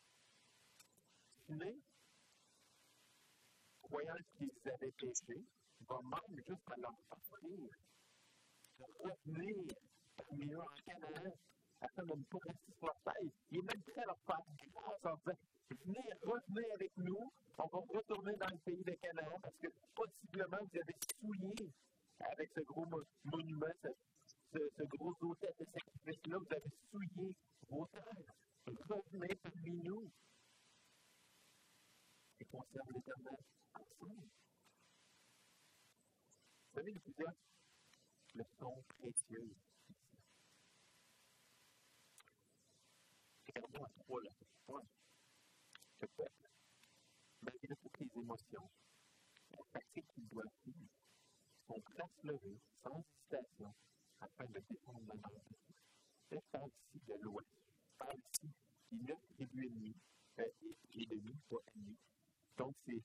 [1.48, 1.76] Mais,
[3.82, 5.36] croyant qu'ils avaient péché,
[5.88, 7.68] va même jusqu'à leur offrir
[8.78, 9.74] de revenir
[10.16, 11.32] parmi eux en Canaan
[11.80, 13.30] afin de ne pas rester sur leur taille.
[13.50, 15.38] Il est même prêt à leur faire grâce en disant
[15.84, 20.58] Venez, revenez avec nous, on va retourner dans le pays de Canaan parce que possiblement
[20.60, 21.72] vous avez souillé
[22.20, 22.86] avec ce gros
[23.24, 23.88] monument, ce,
[24.54, 27.36] ce, ce gros hôtel de sacrifice-là, vous avez souillé
[27.68, 28.34] vos terres.
[28.66, 30.10] Revenez parmi nous
[32.40, 33.36] et conserve l'éternel
[33.74, 34.28] ensemble.
[36.62, 37.32] Vous savez, il y a
[38.34, 39.56] leçons précieuses
[43.46, 44.30] regardons à trois là.
[44.68, 44.82] Ouais.
[46.00, 46.48] Le peuple,
[47.42, 48.70] malgré toutes les émotions,
[49.50, 50.88] la fatigue qu'il doit vivre,
[51.68, 53.74] à se lever sans hésitation
[54.20, 55.56] afin de défendre Dieu.
[56.30, 57.48] Je parle ici l'Ouest.
[57.90, 58.50] Je parle ici
[58.90, 59.96] des neuf tribus ennemies,
[60.38, 60.44] euh,
[60.94, 61.98] et, demi, pas ennemies.
[62.56, 63.02] Donc, c'est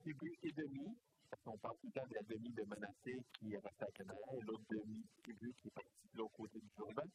[0.00, 0.96] tribus et demi,
[1.30, 3.90] parce qu'on parle tout le temps de la demi de Manassé qui est restée à
[3.92, 7.08] Canaan et l'autre demi-tribu qui est partie de l'autre côté du Jourdain.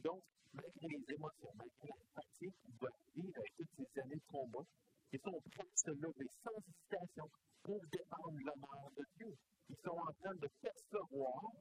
[0.00, 4.26] Donc, malgré les émotions, malgré la fatigue qu'ils doivent vivre avec toutes ces années de
[4.28, 4.64] combat,
[5.12, 7.30] ils sont prêts à se lever sans hésitation
[7.62, 9.34] pour défendre l'honneur de Dieu.
[9.68, 11.52] Ils sont en train de percevoir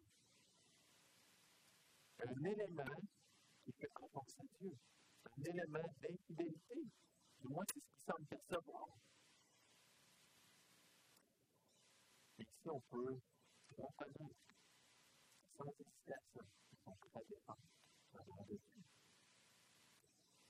[2.19, 2.99] un élément
[3.63, 4.71] qui fait offense à Dieu,
[5.25, 6.81] un élément d'infidélité.
[7.39, 8.87] Du moins, c'est ce qu'ils semblent percevoir.
[12.39, 13.19] Et ici, on peut
[13.77, 14.47] reconnaître
[15.55, 17.67] sans hésitation qu'ils sont prêts à défendre.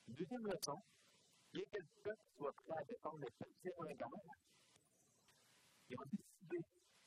[0.08, 0.82] Deuxième leçon,
[1.53, 4.19] bien que le peuple soit prêt à défendre les en guerre,
[5.89, 6.58] ils ont décidé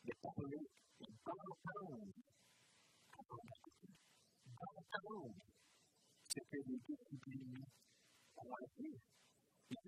[0.04, 0.68] de parler
[1.00, 1.56] et d'entendre
[4.92, 5.34] d'entendre
[6.28, 6.80] ce que les.
[9.70, 9.78] Ils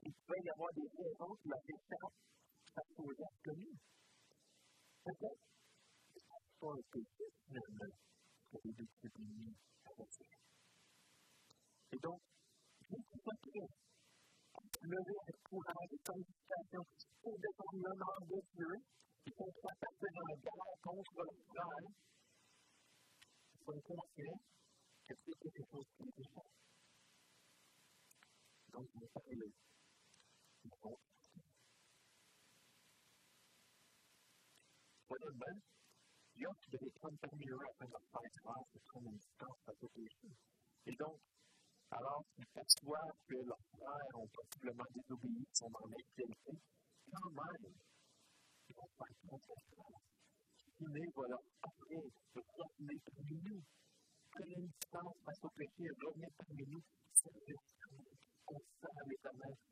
[0.00, 2.14] qu'il pouvait y avoir des raisons qui leur échappent.
[3.04, 3.38] Peut-être
[6.90, 7.00] que
[7.44, 7.92] finalement
[8.50, 9.54] que les publiés
[11.92, 12.20] et donc,
[12.90, 13.66] vous pouvez
[14.82, 16.82] lever avec courage et condition
[17.22, 18.72] pour défendre l'honneur de Dieu
[19.26, 20.36] et pour faire passer dans la
[20.82, 22.15] contre le.
[23.66, 24.22] Sont conscients que
[25.08, 26.22] c'est quelque chose qui est
[28.70, 29.08] donc vous.
[30.82, 30.96] Bon.
[35.10, 35.58] Honnêtement,
[36.36, 40.28] Dieu qui devait de grâce de prendre une distance au péché.
[40.86, 41.18] Et donc,
[41.90, 46.52] alors qu'ils perçoivent que leurs frères ont possiblement désobéi, sont dans l'infidélité,
[47.10, 47.74] quand même,
[48.68, 49.16] ils vont faire
[51.96, 53.62] revenir parmi nous.
[54.30, 55.16] Prenez distance
[55.56, 56.82] péché revenez parmi nous.
[57.14, 57.56] Servez
[58.80, 58.90] sert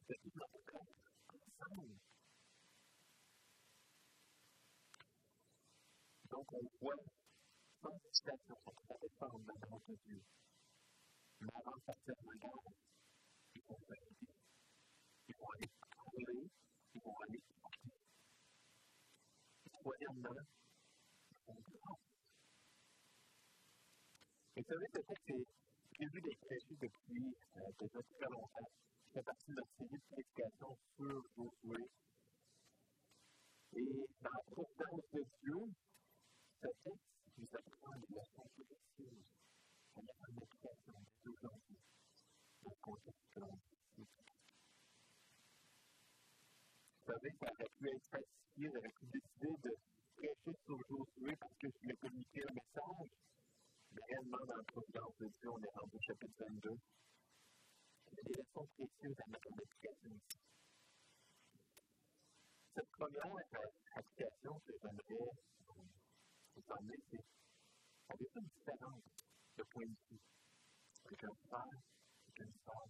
[0.08, 0.58] de tout notre
[1.28, 1.98] ensemble.
[6.30, 7.04] Donc, on voit
[7.82, 10.22] sans hésitation qu'on va défendre la grâce de Dieu.
[11.40, 12.34] Mais avant de partir de la
[15.38, 16.50] vont aller parler,
[16.94, 17.92] ils vont aller écouter.
[19.70, 20.44] Troisièmement.
[24.56, 25.34] Et vous savez, peut-être que
[25.98, 28.70] j'ai vu des prêcher depuis euh, déjà très longtemps.
[29.12, 31.90] Fait partie de notre série de prédications sur Josué.
[33.74, 35.58] Et dans la providence de Dieu,
[36.62, 37.02] ce texte
[37.36, 39.26] nous apprend des leçons précieuses
[39.96, 41.78] à mettre en application dès aujourd'hui
[42.62, 44.06] dans le contexte que l'on vit.
[46.94, 49.72] Vous savez, ça aurait pu être falsifié, j'aurais pu décider de
[50.14, 53.33] prêcher sur Josué parce que je voulais communiquer un message.
[53.94, 56.70] Mais réellement, dans la providence de Dieu, on est rendu au chapitre 22.
[58.10, 60.38] Il y a des leçons précieuses à mettre en application ici.
[62.74, 63.30] Cette première
[63.94, 65.30] application que j'aimerais
[66.54, 67.24] vous emmener, c'est
[68.08, 69.04] avez-vous une différence
[69.56, 70.20] de point de vue
[71.06, 71.78] avec un frère,
[72.26, 72.86] avec une sœur,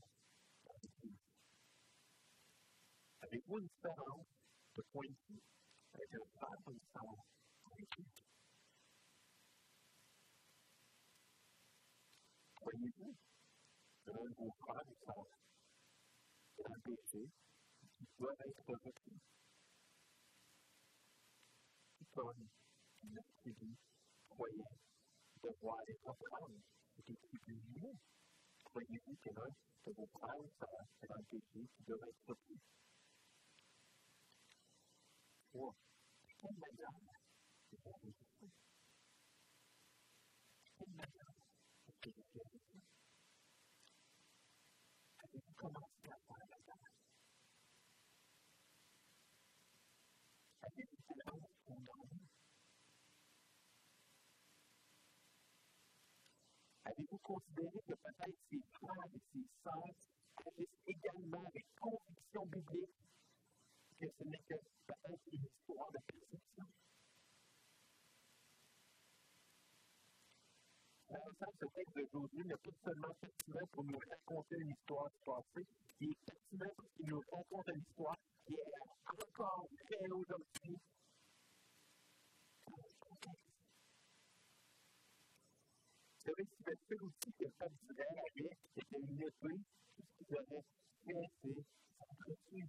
[0.73, 1.17] avec une
[3.21, 4.27] Avez-vous une différence
[4.77, 5.43] de point de vue
[5.93, 7.17] avec un frère ou une sœur,
[7.73, 8.34] avec une
[12.75, 14.43] L'un de
[16.65, 17.23] un péché
[17.97, 18.05] qui
[18.47, 18.65] être
[24.29, 24.75] croyait
[25.41, 26.09] devoir être
[26.99, 27.95] et qui est mieux.
[28.65, 29.31] Croyez-vous que
[29.93, 30.07] vos
[31.13, 32.59] un péché qui doit être repris.
[35.53, 35.75] Trois
[37.71, 38.13] de faire des
[40.77, 41.35] Quelle manière
[56.85, 59.95] Avez-vous considéré que peut-être ses frères et ses sœurs
[60.47, 62.91] agissent également avec conviction biblique
[63.99, 64.55] que ce n'est que
[64.87, 66.84] peut-être une histoire de perception?
[71.15, 75.09] Par exemple, ce texte de Josué n'est pas seulement pertinent pour nous raconter une histoire
[75.11, 75.63] du passé,
[76.01, 78.75] il est pertinent parce qu'il nous raconte une histoire qui est
[79.07, 80.75] encore vraie aujourd'hui.
[82.67, 82.83] Vous
[86.19, 89.59] savez, si le seul outil que le peuple d'Israël avait était une épée,
[89.95, 90.67] tout ce qu'ils auraient
[91.07, 91.63] fait, c'est
[91.95, 92.67] s'entretuer.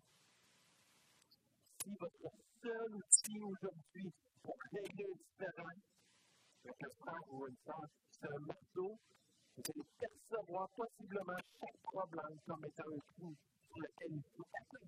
[1.81, 2.29] Si votre
[2.61, 5.94] seul outil aujourd'hui pour régler un différent, avec
[7.35, 8.97] ou une sœur, c'est un marteau,
[9.57, 13.35] vous allez percevoir possiblement chaque problème comme étant un coup
[13.67, 14.87] sur lequel il faut passer.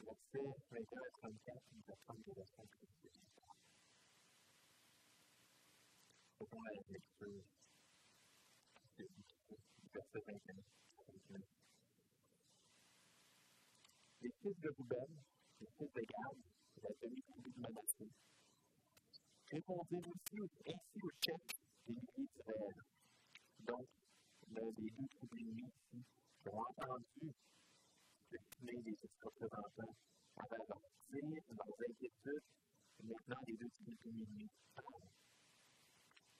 [0.00, 0.38] Verset
[0.70, 3.28] 21 à 34 nous apprend des leçons précieuses.
[6.38, 7.44] Faisons la lecture
[8.98, 9.27] verset
[9.94, 11.40] 21.
[14.20, 15.06] Les fils de Rouben,
[15.60, 16.36] les fils de Gad,
[16.82, 18.08] la demi-tribu de Manassé,
[19.50, 21.40] répondirent aussi ainsi au chef
[21.86, 22.76] des milliers d'Israël.
[23.60, 23.88] Donc,
[24.50, 26.04] l'un des deux tribus ennemies ici,
[26.42, 27.32] qui ont entendu
[28.30, 29.94] le clé des représentants
[30.36, 32.44] envers leurs désirs, leurs inquiétudes,
[33.00, 35.08] et maintenant les deux tribus ennemies parlent.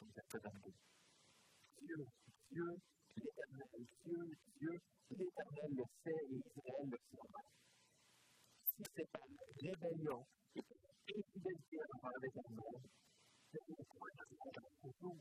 [0.01, 0.73] Donc, verset 22.
[1.81, 2.07] Dieu,
[2.51, 2.77] Dieu
[3.19, 4.21] l'Éternel, Dieu,
[4.59, 7.43] Dieu, l'Éternel le sait et Israël le saura.
[8.65, 9.23] Si c'est par
[9.61, 10.63] rébellion et
[11.17, 12.81] infidélité envers l'Éternel,
[13.51, 13.65] c'est
[14.81, 15.17] toujours.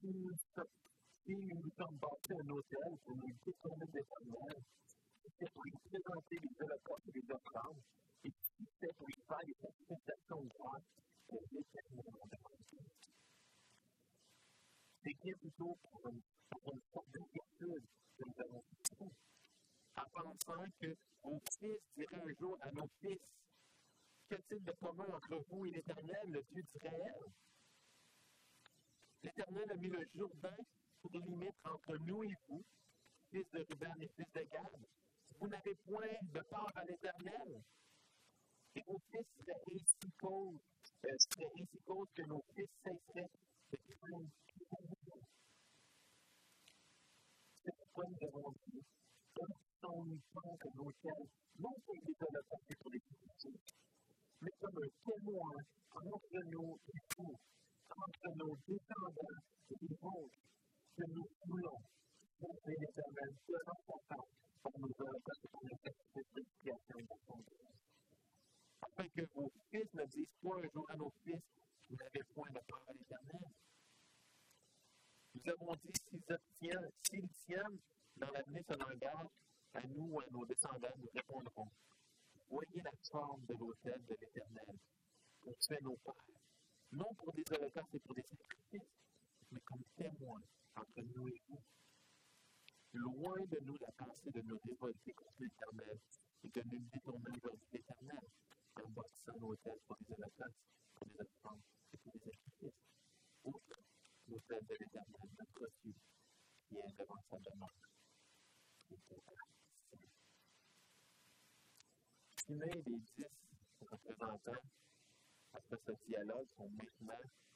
[0.00, 0.36] Si nous,
[1.24, 4.62] si nous sommes bâtis un hôtel pour nous détourner de l'Éternel,
[5.38, 7.82] c'est pour y présenter les holocaustes et les offrandes,
[8.24, 10.84] et si c'est pour y faire des sacrifications droites,
[11.28, 12.20] c'est l'Éternel
[15.02, 16.00] bien plutôt pour
[16.50, 17.84] pour une sorte d'inquiétude
[18.16, 18.64] que nous avons
[19.96, 23.18] en pensant que vos fils diraient un jour à nos fils
[24.28, 27.24] Qu'a-t-il de commun entre vous et l'Éternel, le Dieu d'Israël?
[29.24, 30.56] L'Éternel a mis le Jourdain
[31.02, 32.64] pour limite entre nous et vous,
[33.32, 34.86] fils de Ruben et fils de Gad.
[35.40, 37.60] Vous n'avez point de part à l'Éternel.
[38.76, 40.60] Et vos fils seraient ainsi cause,
[41.06, 43.30] euh, seraient ainsi cause que nos fils cesseraient
[43.72, 43.78] de
[48.00, 48.80] Nous avons dit,
[49.34, 49.52] comme
[49.84, 50.56] nos pas
[52.00, 53.02] des holocaustes pour les
[54.40, 55.52] mais comme un témoin
[55.94, 56.78] entre nos
[57.90, 61.78] entre nos et les que nous voulons
[62.40, 63.30] montrer l'éternel
[64.62, 67.44] pour nous holocaustes pour la sanctification de.
[68.80, 71.42] Afin que vos fils ne disent point un jour à nos fils,
[71.90, 73.69] vous n'avez point de part à l'éternel.
[75.34, 75.92] Nous avons dit,
[77.02, 77.78] s'ils tiennent
[78.16, 79.28] dans l'avenir ce langage,
[79.74, 81.68] à nous ou à nos descendants, nous répondrons.
[82.48, 84.74] Voyez la forme de l'autel de l'Éternel,
[85.40, 86.14] pour tuer nos pères,
[86.92, 88.90] non pour des holocaustes et pour des sacrifices,
[89.52, 90.42] mais comme témoins
[90.74, 91.62] entre nous et vous.
[92.92, 95.98] Loin de nous la pensée de nous révolter contre l'Éternel
[96.42, 98.26] et de nous détourner aujourd'hui l'Éternel
[98.82, 100.56] en bâtissant l'autel pour des holocaustes,
[100.96, 101.62] pour des offrandes
[101.94, 102.80] et pour des sacrifices.
[104.30, 105.94] L'autel de l'Éternel, notre Dieu,
[106.68, 107.90] qui est devant sa demeure.
[112.36, 113.26] Estimez les dix
[113.82, 114.62] représentants
[115.52, 117.14] après ce dialogue sont maintenant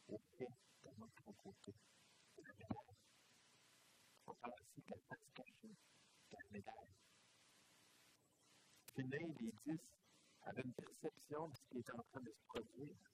[0.09, 0.47] au pied
[0.85, 1.75] de notre côté.
[4.27, 6.95] On parle aussi de la face cachée de la médaille.
[8.95, 9.81] Finet, les dix
[10.43, 13.14] avaient une perception de ce qui était en train de se produire.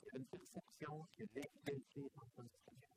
[0.00, 2.90] Il y avait une perception que l'égalité est en train de se produire.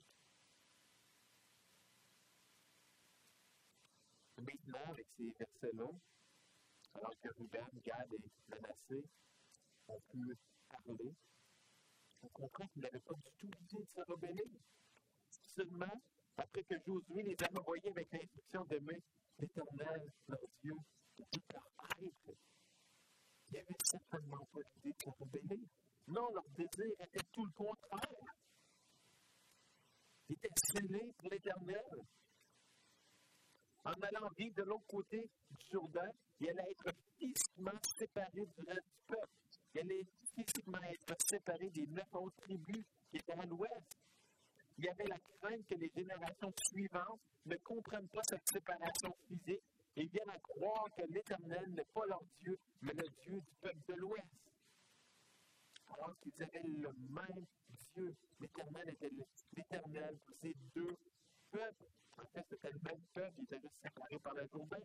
[4.38, 5.90] Maintenant, avec ces versets-là,
[6.96, 9.04] alors que Ruben, Gad et Manassé
[9.88, 10.38] ont pu
[10.70, 11.16] parler,
[12.22, 14.52] on comprend qu'ils n'avaient pas du tout l'idée de se rebeller.
[15.30, 16.02] Seulement,
[16.38, 19.02] après que Josué les a envoyés avec l'instruction d'aimer
[19.40, 20.76] l'Éternel, leur Dieu,
[21.18, 21.68] de tout leur
[22.02, 22.38] être,
[23.50, 25.60] ils n'avaient certainement pas l'idée de se rebeller.
[26.08, 28.36] Non, leur désir était tout le contraire.
[30.30, 32.04] Ils étaient scellés pour l'Éternel
[33.86, 38.88] en allant vivre de l'autre côté du Jourdain, il allait être physiquement séparé du reste
[38.88, 39.30] du peuple.
[39.76, 43.98] Il allait physiquement être séparé des neuf autres tribus qui étaient à l'ouest.
[44.78, 49.64] Il y avait la crainte que les générations suivantes ne comprennent pas cette séparation physique
[49.98, 53.84] et viennent à croire que l'Éternel n'est pas leur Dieu, mais le Dieu du peuple
[53.90, 54.43] de l'Ouest.
[56.22, 57.46] Qu'ils avaient le même
[57.96, 58.16] Dieu.
[58.40, 59.12] L'Éternel était
[59.56, 60.96] l'Éternel pour ces deux
[61.52, 61.88] peuples.
[62.18, 64.78] En fait, c'était le même peuple, ils étaient juste séparés par le Jourdain.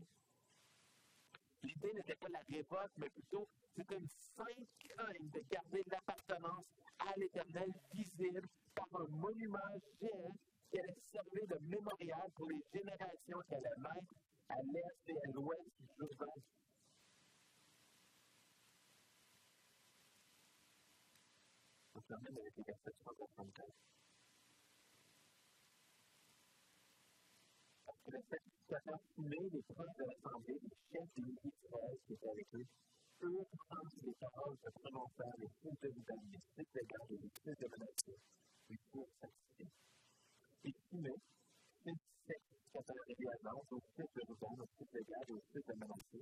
[1.62, 6.66] L'idée n'était pas la révolte, mais plutôt c'était une sainte crainte de garder l'appartenance
[7.00, 9.58] à l'Éternel visible par un monument
[10.00, 10.34] géant
[10.70, 14.14] qui allait servir de mémorial pour les générations qui allaient naître
[14.48, 16.32] à l'est et à l'ouest du Jourdain.
[22.08, 23.68] Termine avec les versets 334.
[28.08, 32.48] le sacrificateur fumé, les princes de l'Assemblée, les chefs des milliers d'Israël qui étaient avec
[32.56, 37.08] eux, eux entendent les paroles se prononcer, les fils de Ruben, les fils de Gad
[37.12, 38.14] et les fils de Manassé,
[38.72, 39.72] ils furent sacrifiés.
[40.64, 41.14] Et fumé,
[41.84, 45.66] fils du sacrificateur Éléazar, aux fils de Ruben, aux fils de Gad et aux fils
[45.68, 46.20] de Manassé,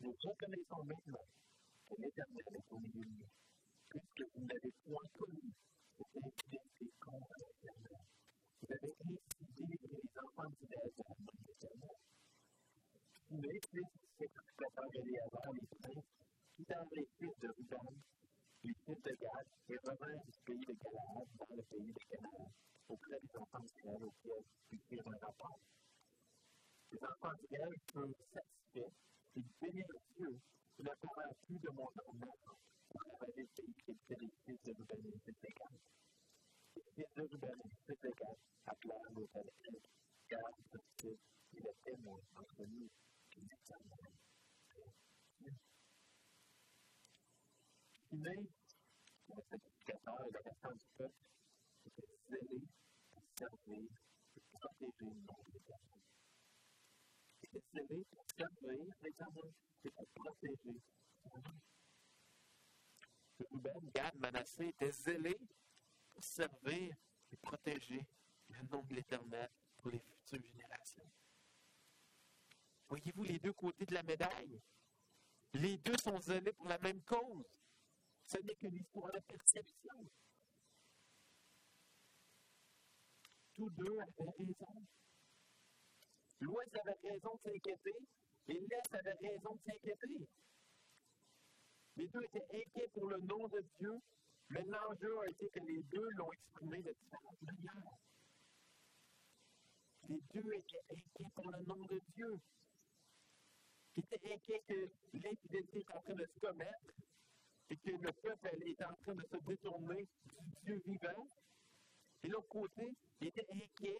[0.00, 1.26] nous reconnaissons maintenant
[1.84, 3.32] que l'Éternel est au milieu de nous,
[3.92, 8.04] puisque vous n'avez point connu cette infidélité contre l'Éternel.
[8.62, 8.92] Vous avez
[9.52, 11.98] délivré les enfants d'Israël de la main de l'Éternel.
[13.32, 16.08] Les fils du sacrificateur Éléazar, les princes,
[16.56, 17.92] quittèrent les fils de Ruben,
[18.64, 22.48] les fils de Gad, et revinrent du pays de Galaad dans le pays de Canaan,
[22.88, 25.60] auprès des enfants d'Israël auxquels ils firent un rapport.
[26.92, 28.92] Les enfants d'Israël furent satisfaits,
[29.36, 30.32] ils bénirent Dieu,
[30.76, 32.12] qui ne parlera plus de mon nom
[32.92, 35.76] le qui Ruben et fils Gad.
[36.74, 39.48] Les fils de Ruben et les fils de Gad appelèrent l'autel
[40.28, 40.40] car
[41.00, 41.18] c'est
[41.52, 42.88] il est témoin entre nous
[43.36, 44.12] et l'Éternel.
[48.10, 48.30] Le
[50.26, 51.24] et le restant du peuple,
[51.86, 52.60] était zélé
[53.38, 53.88] servir
[54.36, 55.62] et protéger le de
[57.42, 58.94] était zélé pour servir
[60.14, 60.80] protéger
[61.40, 61.58] nom.
[63.50, 65.38] Ruben, Gad, Manassé étaient zélés
[66.12, 66.94] pour servir
[67.30, 68.06] et protéger
[68.48, 71.10] le nom de l'Éternel pour les futures générations.
[72.88, 74.60] Voyez-vous les deux côtés de la médaille?
[75.54, 77.60] Les deux sont zélés pour la même cause.
[78.24, 80.10] Ce n'est qu'une histoire de perception.
[83.54, 84.86] Tous deux avaient raison.
[86.40, 87.94] L'Ouest avait raison de s'inquiéter
[88.48, 90.28] et l'Est avait raison de s'inquiéter.
[91.96, 93.92] Les deux étaient inquiets pour le nom de Dieu,
[94.48, 97.98] mais l'enjeu a été que les deux l'ont exprimé de différentes manières.
[100.08, 102.34] Les deux étaient inquiets pour le nom de Dieu.
[103.96, 106.92] Ils étaient inquiets que l'infidélité est en train de se commettre
[107.68, 111.28] et que le peuple est en train de se détourner du Dieu vivant.
[112.22, 112.88] Et l'autre côté,
[113.20, 113.98] il était inquiet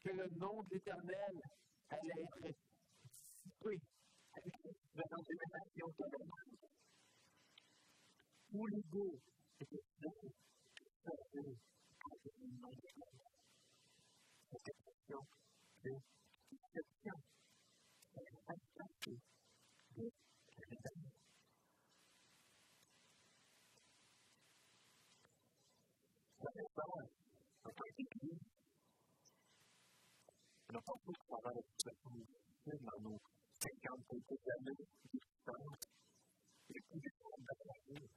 [0.00, 1.40] que le nom de l'Éternel
[1.88, 2.54] allait être
[3.02, 3.80] dissipé
[4.34, 4.74] avec les
[8.54, 9.18] émanations de la Tous les deux
[9.60, 9.84] étaient
[11.02, 11.58] servis
[12.10, 13.34] avec le nom de l'Éternel.
[14.50, 15.20] Cette question
[15.82, 15.90] de
[16.50, 17.16] déception,
[18.14, 18.60] elle est
[19.90, 20.04] de
[20.70, 21.10] l'Éternel.
[26.38, 26.88] Ça n'est pas
[27.64, 28.54] en tant qu'église
[30.74, 33.20] n'a pas pu travailler avec cette communauté dans nos
[33.62, 34.86] 50 quelques années.
[36.70, 38.10] Et puis, des gens d'attaquer,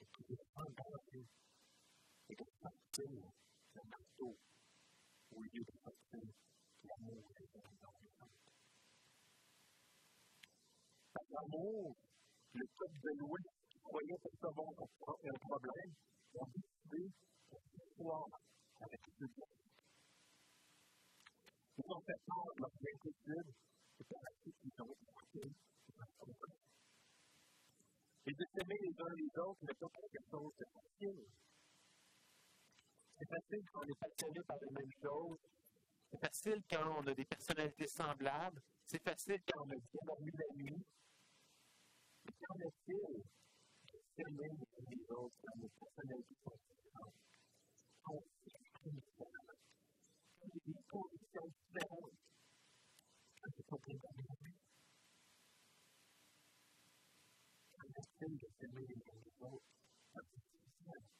[0.00, 1.26] et puis des gens d'enlever,
[2.28, 2.36] et
[3.00, 3.32] sortir
[3.74, 4.36] le marteau
[5.30, 6.20] au lieu de sortir
[6.84, 7.46] l'amour et.
[11.12, 11.96] Par l'amour,
[12.54, 13.10] le peuple de
[13.70, 14.12] qui croyait
[15.30, 15.94] un problème,
[16.34, 17.10] ont décidé
[17.96, 18.26] pouvoir
[18.80, 19.24] avec ce
[21.78, 24.56] ils ont fait part de la suite,
[28.26, 31.49] Et de s'aimer les uns les autres n'est pas quelque chose de.
[33.20, 35.38] C'est facile quand on est passionné par les mêmes choses.
[36.10, 38.62] C'est facile quand on a des personnalités semblables.
[38.86, 40.86] C'est facile quand on a bien dormi la nuit.
[42.24, 47.14] Mais qu'en est-il de s'aimer les uns les autres quand nos personnalités sont différentes?
[48.08, 49.58] On s'exprime différemment
[50.64, 52.16] des conditions différentes.
[53.42, 54.10] Pas très bien.
[57.74, 59.64] On essaie de s'aimer les uns les autres?
[60.14, 61.19] C'est difficile.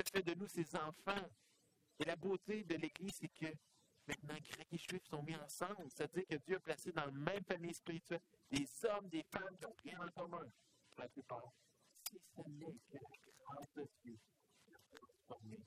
[0.00, 1.28] a fait de nous ses enfants.
[1.98, 3.52] Et la beauté de l'Église, c'est que
[4.06, 5.88] maintenant, Grecs et Juifs sont mis ensemble.
[5.90, 8.20] C'est-à-dire que Dieu a placé dans la même famille spirituelle
[8.50, 10.46] des hommes, des femmes qui ont rien en commun,
[10.90, 11.52] pour la plupart.
[12.08, 13.00] Si ce n'est que la
[13.38, 14.18] grâce de Dieu
[14.72, 15.58] a transformé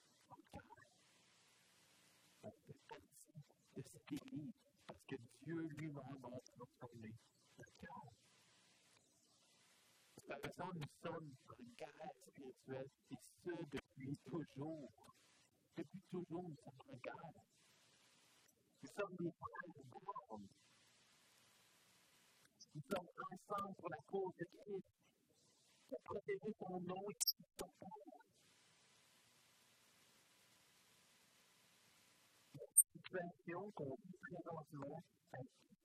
[3.76, 4.54] de cette Église,
[4.86, 7.14] parce que Dieu lui-même a transformé
[7.58, 8.25] le cœur.
[10.28, 14.92] Exemple, nous sommes en guerre spirituelle, et ce depuis toujours.
[15.78, 17.44] Depuis toujours, nous sommes en guerre.
[18.82, 20.48] Nous sommes des frères d'armes.
[22.74, 24.88] Nous sommes ensemble pour la cause de Christ,
[25.90, 27.16] pour protéger son nom et
[27.60, 28.26] son père.
[32.94, 35.04] situation qu'on vit présentement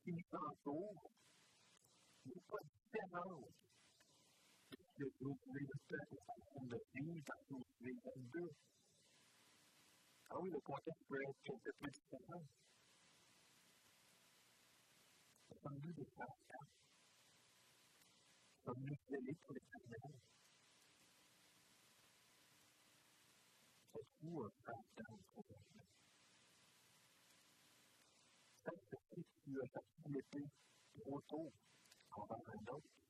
[0.03, 1.11] qui nous entoure
[2.24, 3.69] n'est pas différente
[5.01, 8.51] de ce que Josué le peuple est en train de vivre dans Josué 22.
[10.28, 12.44] Ah oui, le contexte peut être quelque peu différent.
[15.62, 16.36] Sommes-nous des frères
[18.64, 20.20] Sommes-nous zélés pour l'éternel
[23.94, 25.22] Êtes-vous un frère dans le
[29.14, 30.46] si tu as sorti l'épée
[31.01, 31.53] trop tôt
[32.16, 33.09] envers un autre, si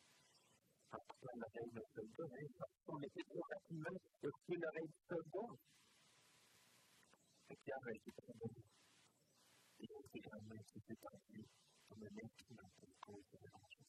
[0.91, 2.25] Après la veille de soldat,
[2.87, 5.53] on était trop rapidement de tuer l'oreille du soldat.
[7.49, 8.63] Et Pierre a été condamné.
[9.79, 11.47] Et intégralement été établi
[11.87, 13.87] comme un instrument pour cause de l'évangile.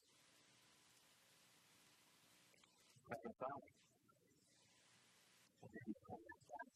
[3.06, 3.60] Quelque part,
[5.62, 6.70] on est des convertants.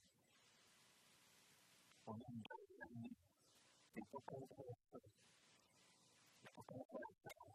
[2.07, 2.66] On a une bonne
[4.27, 4.99] qu'on fasse ça.
[6.43, 7.45] Il faut qu'on fasse ça.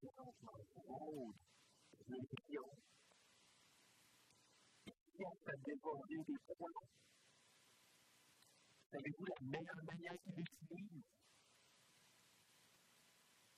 [0.00, 0.10] Points,
[8.90, 11.04] Savez-vous la meilleure manière qu'il utilise?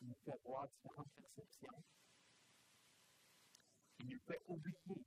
[0.00, 1.84] Il nous fait voir différentes perceptions.
[4.00, 5.04] Il nous fait oublier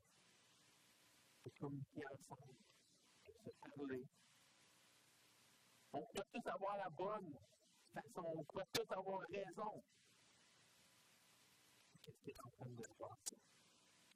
[1.43, 2.55] de communiquer ensemble,
[3.25, 4.03] de se parler.
[5.91, 7.37] On peut tous avoir la bonne
[7.93, 9.83] façon, on peut tous avoir raison.
[12.05, 13.41] Qu'est-ce qui est en train de se passer?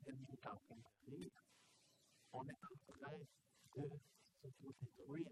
[0.05, 1.31] L'ennemi est en train de rire.
[2.33, 3.99] On est en train de
[4.43, 5.27] se détruire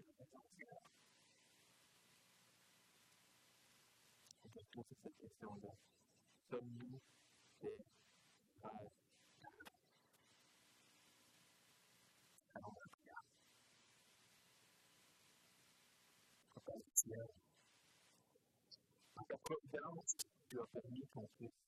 [4.78, 5.70] poser cette question-là.
[6.50, 7.00] Sommes-nous des
[7.58, 8.90] frères
[12.54, 13.24] Alors, la prière.
[16.54, 17.28] Papa du ciel,
[19.16, 20.16] en ta providence,
[20.48, 21.67] tu as permis qu'on puisse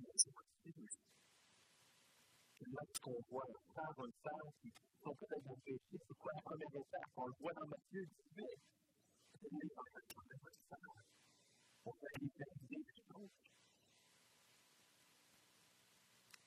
[0.00, 0.32] Swansea, c'est
[0.62, 0.90] Québec.
[2.60, 3.44] Lorsqu'on voit
[3.76, 4.68] un ou une sœur qui
[5.02, 7.10] sont peut-être le péché, c'est quoi la première étape?
[7.16, 8.46] On le voit dans Matthieu 18.
[9.40, 10.92] C'est les enfants de votre sœur
[11.82, 13.36] pour réaliser des choses.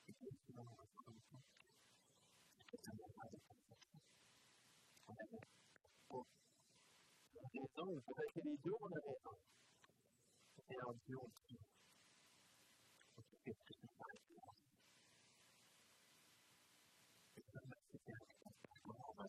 [0.06, 1.22] Et puis, sinon, on va compte
[2.66, 3.98] que ça pas de perception.
[5.06, 5.24] On a
[7.54, 9.36] raison, peut-être que les deux, on a raison.
[10.70, 11.18] Et en Dieu.
[13.16, 14.18] On se fait tout ce faire.
[17.36, 17.60] Et ça,
[17.92, 18.38] c'est un peu
[18.82, 19.26] comme on va.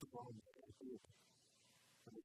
[0.00, 0.32] Souvent, on
[2.10, 2.21] est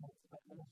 [0.00, 0.68] principalement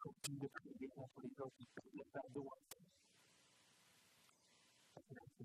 [0.00, 1.84] continue de prier contre les gens qui c'est
[5.36, 5.44] c'est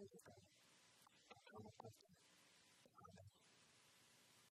[0.00, 0.47] C'est
[1.58, 2.17] on the first